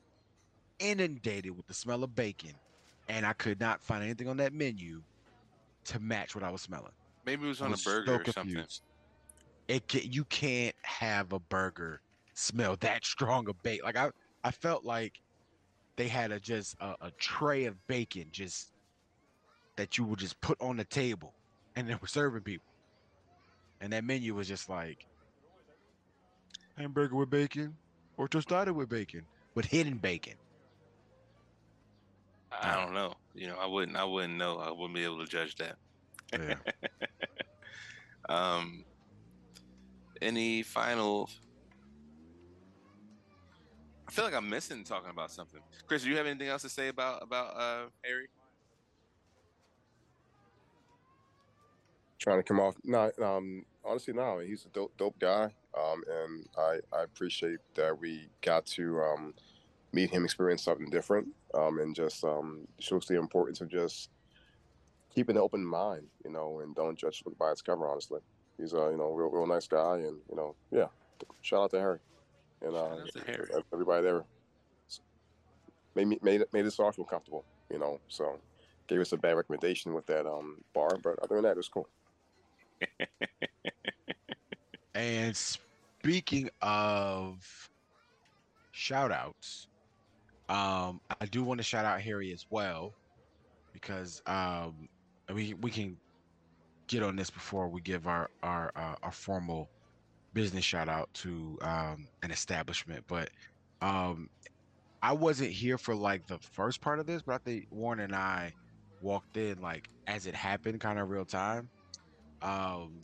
[0.78, 2.54] inundated with the smell of bacon,
[3.10, 5.02] and I could not find anything on that menu
[5.86, 6.92] to match what I was smelling.
[7.26, 8.64] Maybe it was on a was so burger or something.
[9.66, 12.00] It can, you can't have a burger
[12.34, 13.84] smell that strong of bacon.
[13.84, 14.10] Like I,
[14.44, 15.20] I felt like
[15.96, 18.72] they had a just a, a tray of bacon just
[19.74, 21.34] that you would just put on the table,
[21.74, 22.72] and they were serving people.
[23.80, 25.06] And that menu was just like
[26.76, 27.76] hamburger with bacon
[28.16, 30.34] or tostada with bacon with hidden bacon.
[32.52, 33.14] I don't know.
[33.34, 33.96] You know, I wouldn't.
[33.96, 34.58] I wouldn't know.
[34.58, 35.76] I wouldn't be able to judge that.
[36.32, 36.54] Yeah.
[38.28, 38.84] Um,
[40.22, 41.28] any final?
[44.06, 45.60] I feel like I'm missing talking about something.
[45.88, 48.28] Chris, do you have anything else to say about about uh, Harry?
[52.20, 52.76] trying to come off.
[52.84, 54.38] No, um, honestly, no.
[54.38, 55.44] He's a dope, dope guy,
[55.76, 59.34] um, and I, I appreciate that we got to um,
[59.92, 64.10] meet him, experience something different, um, and just um, shows the importance of just
[65.14, 67.88] keeping an open mind, you know, and don't judge a book by its cover.
[67.88, 68.20] Honestly,
[68.58, 70.86] he's a you know real, real nice guy, and you know, yeah.
[71.42, 71.98] Shout out to Harry
[72.62, 73.48] and uh, Shout out to Harry.
[73.72, 74.24] everybody there.
[75.94, 78.00] Made me made made us all feel comfortable, you know.
[78.08, 78.38] So
[78.86, 81.68] gave us a bad recommendation with that um bar, but other than that, it was
[81.68, 81.88] cool.
[84.94, 87.70] And speaking of
[88.72, 89.68] shout outs,
[90.50, 92.92] um, I do want to shout out Harry as well
[93.72, 94.88] because um,
[95.32, 95.96] we we can
[96.88, 99.70] get on this before we give our our uh, our formal
[100.34, 103.04] business shout out to um, an establishment.
[103.06, 103.30] But
[103.80, 104.28] um,
[105.02, 108.14] I wasn't here for like the first part of this, but I think Warren and
[108.14, 108.52] I
[109.00, 111.68] walked in like as it happened, kind of real time.
[112.42, 113.02] Um,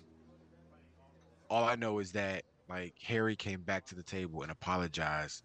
[1.48, 5.44] all I know is that like Harry came back to the table and apologized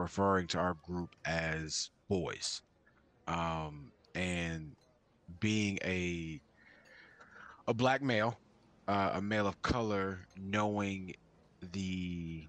[0.00, 2.62] referring to our group as boys.
[3.26, 4.76] Um, and
[5.40, 6.40] being a
[7.68, 8.38] a black male,
[8.88, 11.14] uh, a male of color, knowing
[11.72, 12.48] the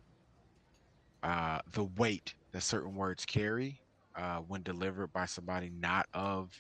[1.24, 3.82] uh, the weight that certain words carry
[4.16, 6.52] uh, when delivered by somebody not of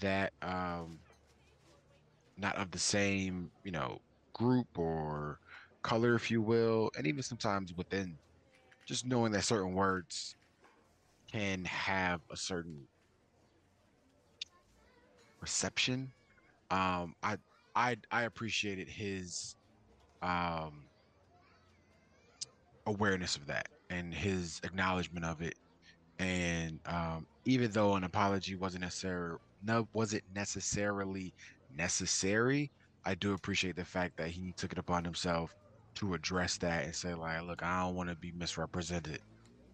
[0.00, 0.98] that um,
[2.36, 4.00] not of the same you know
[4.34, 5.38] group or
[5.82, 8.18] color if you will and even sometimes within
[8.86, 10.36] just knowing that certain words
[11.30, 12.88] can have a certain
[15.40, 16.12] reception.
[16.70, 17.36] Um i
[17.74, 19.56] i i appreciated his
[20.22, 20.88] um
[22.86, 25.54] awareness of that and his acknowledgement of it.
[26.18, 31.34] And um even though an apology wasn't necessary no wasn't necessarily
[31.74, 32.70] necessary
[33.04, 35.54] i do appreciate the fact that he took it upon himself
[35.96, 39.20] to address that and say like look i don't want to be misrepresented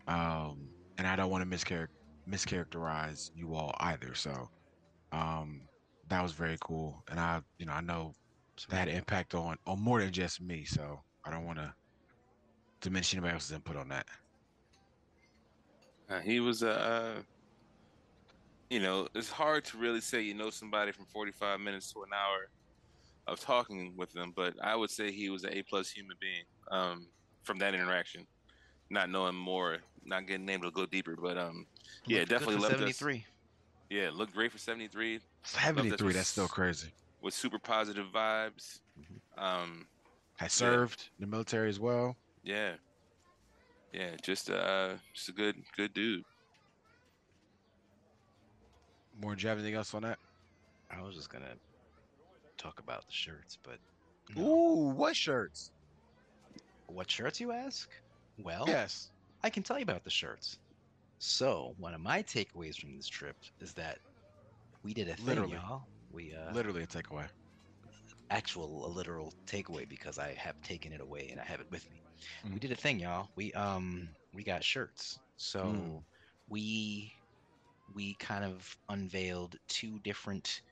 [0.07, 1.89] um and i don't want to mischar-
[2.29, 4.15] mischaracterize you all either.
[4.15, 4.49] So
[5.13, 5.69] um
[6.09, 8.15] that was very cool and i you know i know
[8.69, 11.75] that had an impact on on more than just me so i don't want to
[12.83, 14.07] diminish anybody else's input on that.
[16.09, 17.23] Uh, he was a, uh,
[18.71, 22.11] you know, it's hard to really say you know somebody from 45 minutes to an
[22.15, 22.51] hour
[23.27, 26.43] of talking with them, but I would say he was an A plus human being
[26.71, 27.07] um,
[27.43, 28.27] from that interaction.
[28.91, 31.67] Not knowing more, not getting able to go deeper, but um,
[32.07, 33.25] yeah, Looked definitely for left us- 73.
[33.91, 36.89] yeah, looked great for 73 73 that's still crazy
[37.23, 38.81] with super positive vibes.
[39.01, 39.43] Mhm.
[39.43, 39.87] Um,
[40.37, 42.73] had served in the military as well yeah,
[43.93, 46.25] yeah, just uh, just a good good dude.
[49.21, 50.19] more do you have anything else on that
[50.91, 51.55] I was just gonna
[52.63, 53.81] talk about the shirts, but
[54.29, 54.61] no.
[54.61, 55.73] ooh what shirts
[56.87, 57.91] what shirts you ask?
[58.39, 60.59] Well, yes I can tell you about the shirts.
[61.19, 63.99] So one of my takeaways from this trip is that
[64.83, 65.49] we did a thing, Literally.
[65.49, 65.89] y'all.
[66.11, 67.29] We uh, literally a takeaway
[68.31, 71.89] actual a literal takeaway because I have taken it away and I have it with
[71.91, 72.03] me.
[72.53, 72.61] We Mm.
[72.61, 73.29] did a thing, y'all.
[73.37, 75.19] We um we got shirts.
[75.37, 76.05] So Mm.
[76.49, 77.13] we
[77.93, 80.63] we kind of unveiled two different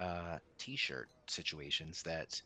[0.00, 2.40] uh t-shirt situations that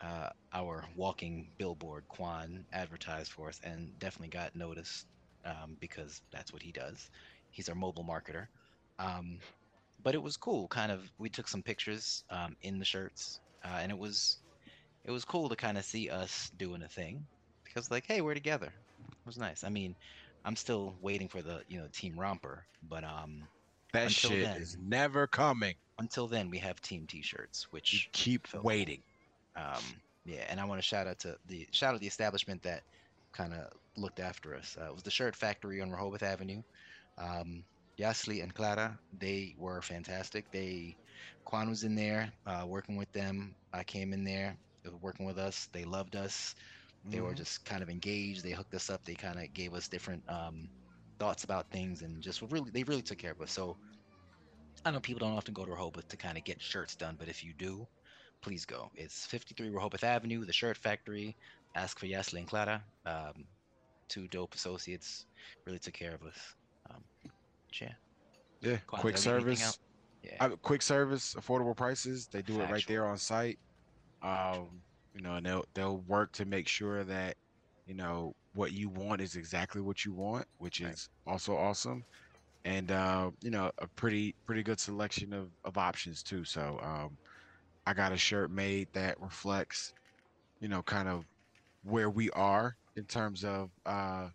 [0.00, 5.06] uh, our walking billboard Quan advertised for us and definitely got noticed
[5.44, 7.10] um, because that's what he does.
[7.50, 8.46] He's our mobile marketer.
[8.98, 9.38] Um,
[10.02, 10.68] but it was cool.
[10.68, 14.38] Kind of, we took some pictures um, in the shirts, uh, and it was
[15.04, 17.24] it was cool to kind of see us doing a thing
[17.64, 18.72] because, like, hey, we're together.
[19.10, 19.64] It was nice.
[19.64, 19.94] I mean,
[20.44, 23.42] I'm still waiting for the you know team romper, but um,
[23.92, 24.56] that shit then.
[24.56, 29.02] is never coming until then, we have team T-shirts, which you which keep felt waiting
[29.56, 32.84] um, yeah, and I want to shout out to the shout out the establishment that
[33.32, 34.76] kind of looked after us.
[34.80, 36.62] Uh, it was the Shirt Factory on Rehoboth Avenue.
[37.18, 37.64] Um,
[38.00, 40.50] Yasli and Clara, they were fantastic.
[40.52, 40.96] They,
[41.44, 43.56] Quan was in there uh, working with them.
[43.72, 45.68] I came in there were working with us.
[45.72, 46.54] They loved us.
[47.10, 47.34] They were Mhm.
[47.34, 48.44] just kind of engaged.
[48.44, 49.04] They hooked us up.
[49.04, 50.70] They kind of gave us different um,
[51.18, 53.52] thoughts about things and just really they really took care of us.
[53.52, 53.78] So
[54.84, 57.28] I know people don't often go to Rehoboth to kind of get shirts done, but
[57.28, 57.86] if you do,
[58.42, 58.90] please go.
[58.94, 61.36] It's 53 Rehoboth Avenue, the Shirt Factory.
[61.74, 62.82] Ask for Yasli and Clara.
[63.04, 63.44] Um,
[64.08, 65.26] two dope associates
[65.66, 66.36] really took care of us.
[66.90, 67.04] Um,
[67.80, 67.92] yeah,
[68.60, 69.78] yeah quick did I leave anything service
[70.22, 70.36] yeah.
[70.40, 73.58] I, quick service affordable prices they do it right there on site
[74.22, 74.82] um
[75.14, 77.36] you know and they'll they'll work to make sure that
[77.86, 80.92] you know what you want is exactly what you want which Right.
[80.92, 82.04] is also awesome
[82.64, 86.44] and uh you know a pretty pretty good selection of of options too.
[86.44, 87.18] So um
[87.86, 89.94] i got a shirt made that reflects
[90.60, 91.24] you know kind of
[91.82, 94.28] where we are in terms of uh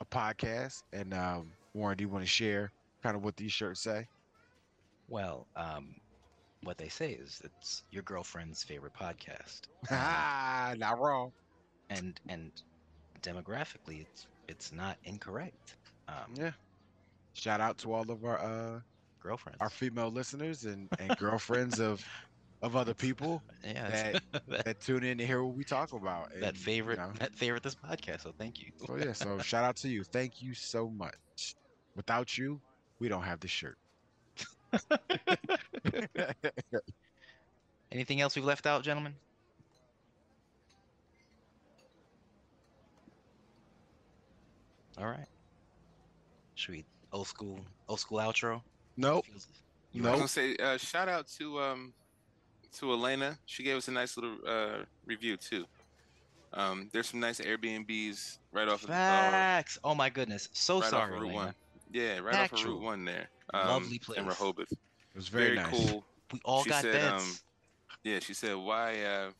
[0.00, 0.82] a podcast.
[0.92, 4.08] And um warren do you want to share kind of what these shirts say?
[5.08, 5.96] Well, um,
[6.62, 11.32] what they say is it's your girlfriend's favorite podcast, ah not wrong.
[11.90, 12.52] and, and
[13.20, 15.76] demographically, it's it's not incorrect.
[16.08, 16.52] Um, Yeah.
[17.38, 18.80] Shout out to all of our uh
[19.22, 19.58] girlfriends.
[19.60, 22.04] our female listeners and, and girlfriends of
[22.62, 26.30] of other people yeah, it's- that, that tune in to hear what we talk about.
[26.40, 28.22] that and, you favorite know, that favorite this podcast.
[28.22, 28.70] So thank you.
[28.86, 30.02] So yeah, so shout out to you.
[30.04, 31.14] Thank you so much.
[31.94, 32.60] Without you,
[33.00, 33.78] we don't have the shirt.
[37.92, 39.16] Anything else we've left out, gentlemen?
[44.98, 45.28] All right.
[46.54, 48.62] Should we old school old school outro?
[48.96, 49.24] nope.
[49.26, 49.46] Feels-
[49.94, 50.14] I was Nope.
[50.16, 51.92] gonna say uh, shout out to um
[52.78, 53.38] to Elena.
[53.46, 55.64] She gave us a nice little uh review too.
[56.52, 59.78] Um, there's some nice Airbnbs right off of uh, Facts.
[59.84, 60.48] Oh my goodness.
[60.52, 61.36] So right sorry, off of Route Elena.
[61.46, 61.54] One.
[61.92, 62.74] Yeah, right off of Factual.
[62.74, 63.28] Route One there.
[63.54, 64.18] Um, Lovely place.
[64.18, 64.70] in Rehoboth.
[64.72, 64.78] It
[65.14, 65.70] was very, Very, nice.
[65.90, 66.04] cool.
[66.32, 67.22] We all She got said, beds.
[67.22, 67.36] um,
[68.04, 69.30] Yeah, she said why uh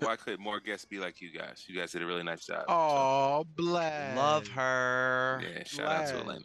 [0.00, 1.64] why could more guests be like you guys?
[1.66, 2.60] You guys did a really nice job.
[2.68, 4.16] so, Oh, bless.
[4.16, 5.42] Love her.
[5.42, 6.14] yeah, shout out to.
[6.18, 6.40] Elena.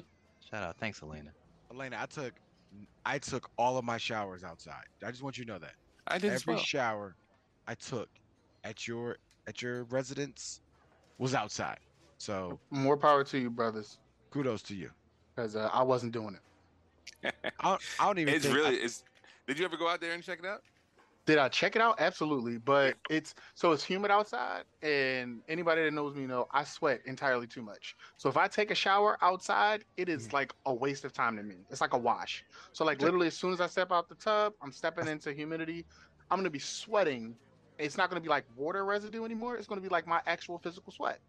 [0.54, 0.78] Shout out.
[0.78, 1.32] Thanks, Elena.
[1.74, 2.34] Elena, I took,
[3.06, 4.84] I took all of my showers outside.
[5.04, 5.74] I just want you to know that
[6.08, 6.64] I did as every well.
[6.64, 7.16] shower
[7.68, 8.10] I took
[8.64, 10.62] at your at your residence
[11.18, 11.80] was outside.
[12.20, 13.98] So More power to you, brothers,
[14.30, 14.92] kudos to you.
[15.36, 16.36] because uh, I wasn't doing
[17.24, 17.34] it.
[17.60, 18.34] I don't, I don't even.
[18.36, 18.76] It's think I- really.
[18.78, 19.04] It's.
[19.48, 20.62] Did you ever go out there and check it out?
[21.26, 22.02] Did I check it out?
[22.02, 27.02] Absolutely, but it's so it's humid outside, and anybody that knows me know I sweat
[27.06, 27.96] entirely too much.
[28.18, 30.34] So if I take a shower outside, it is Mhm.
[30.34, 31.66] like a waste of time to me.
[31.70, 32.44] It's like a wash.
[32.74, 35.86] So like literally, as soon as I step out the tub, I'm stepping into humidity.
[36.30, 37.38] I'm gonna be sweating.
[37.78, 39.56] It's not gonna be like water residue anymore.
[39.58, 41.22] It's gonna be like my actual physical sweat.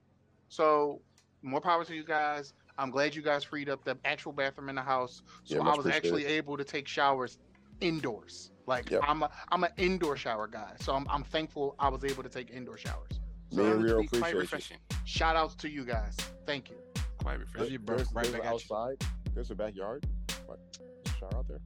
[0.48, 1.02] So
[1.42, 2.52] more power to you guys.
[2.78, 5.74] I'm glad you guys freed up the actual bathroom in the house, so Yeah, I
[5.74, 7.38] was actually able to take showers
[7.80, 8.53] indoors.
[8.66, 9.02] Like Yep.
[9.06, 12.28] I'm a I'm an indoor shower guy, so I'm I'm thankful I was able to
[12.28, 13.20] take indoor showers.
[13.50, 14.96] So Me and Rio would quite appreciate you.
[15.04, 16.16] shout outs to you guys.
[16.46, 16.76] Thank you.
[17.22, 17.72] Quite refreshing.
[17.72, 17.96] you, bro.
[17.96, 18.96] There's, Right there's back at you.
[19.34, 20.06] There's a backyard.
[20.46, 20.58] What?
[21.06, 21.60] A shower out there.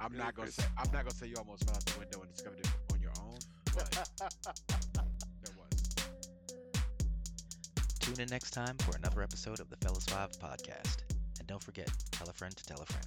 [0.00, 0.56] I'm Really, not gonna Chris?
[0.56, 0.64] say.
[0.76, 3.12] I'm not gonna say you almost fell out the window and discovered it on your
[3.20, 3.38] own,
[3.74, 4.08] but
[5.42, 5.70] there was.
[8.00, 10.98] Tune in next time for another episode of the Fellas Five podcast.
[11.38, 13.06] And don't forget, tell a friend to tell a friend.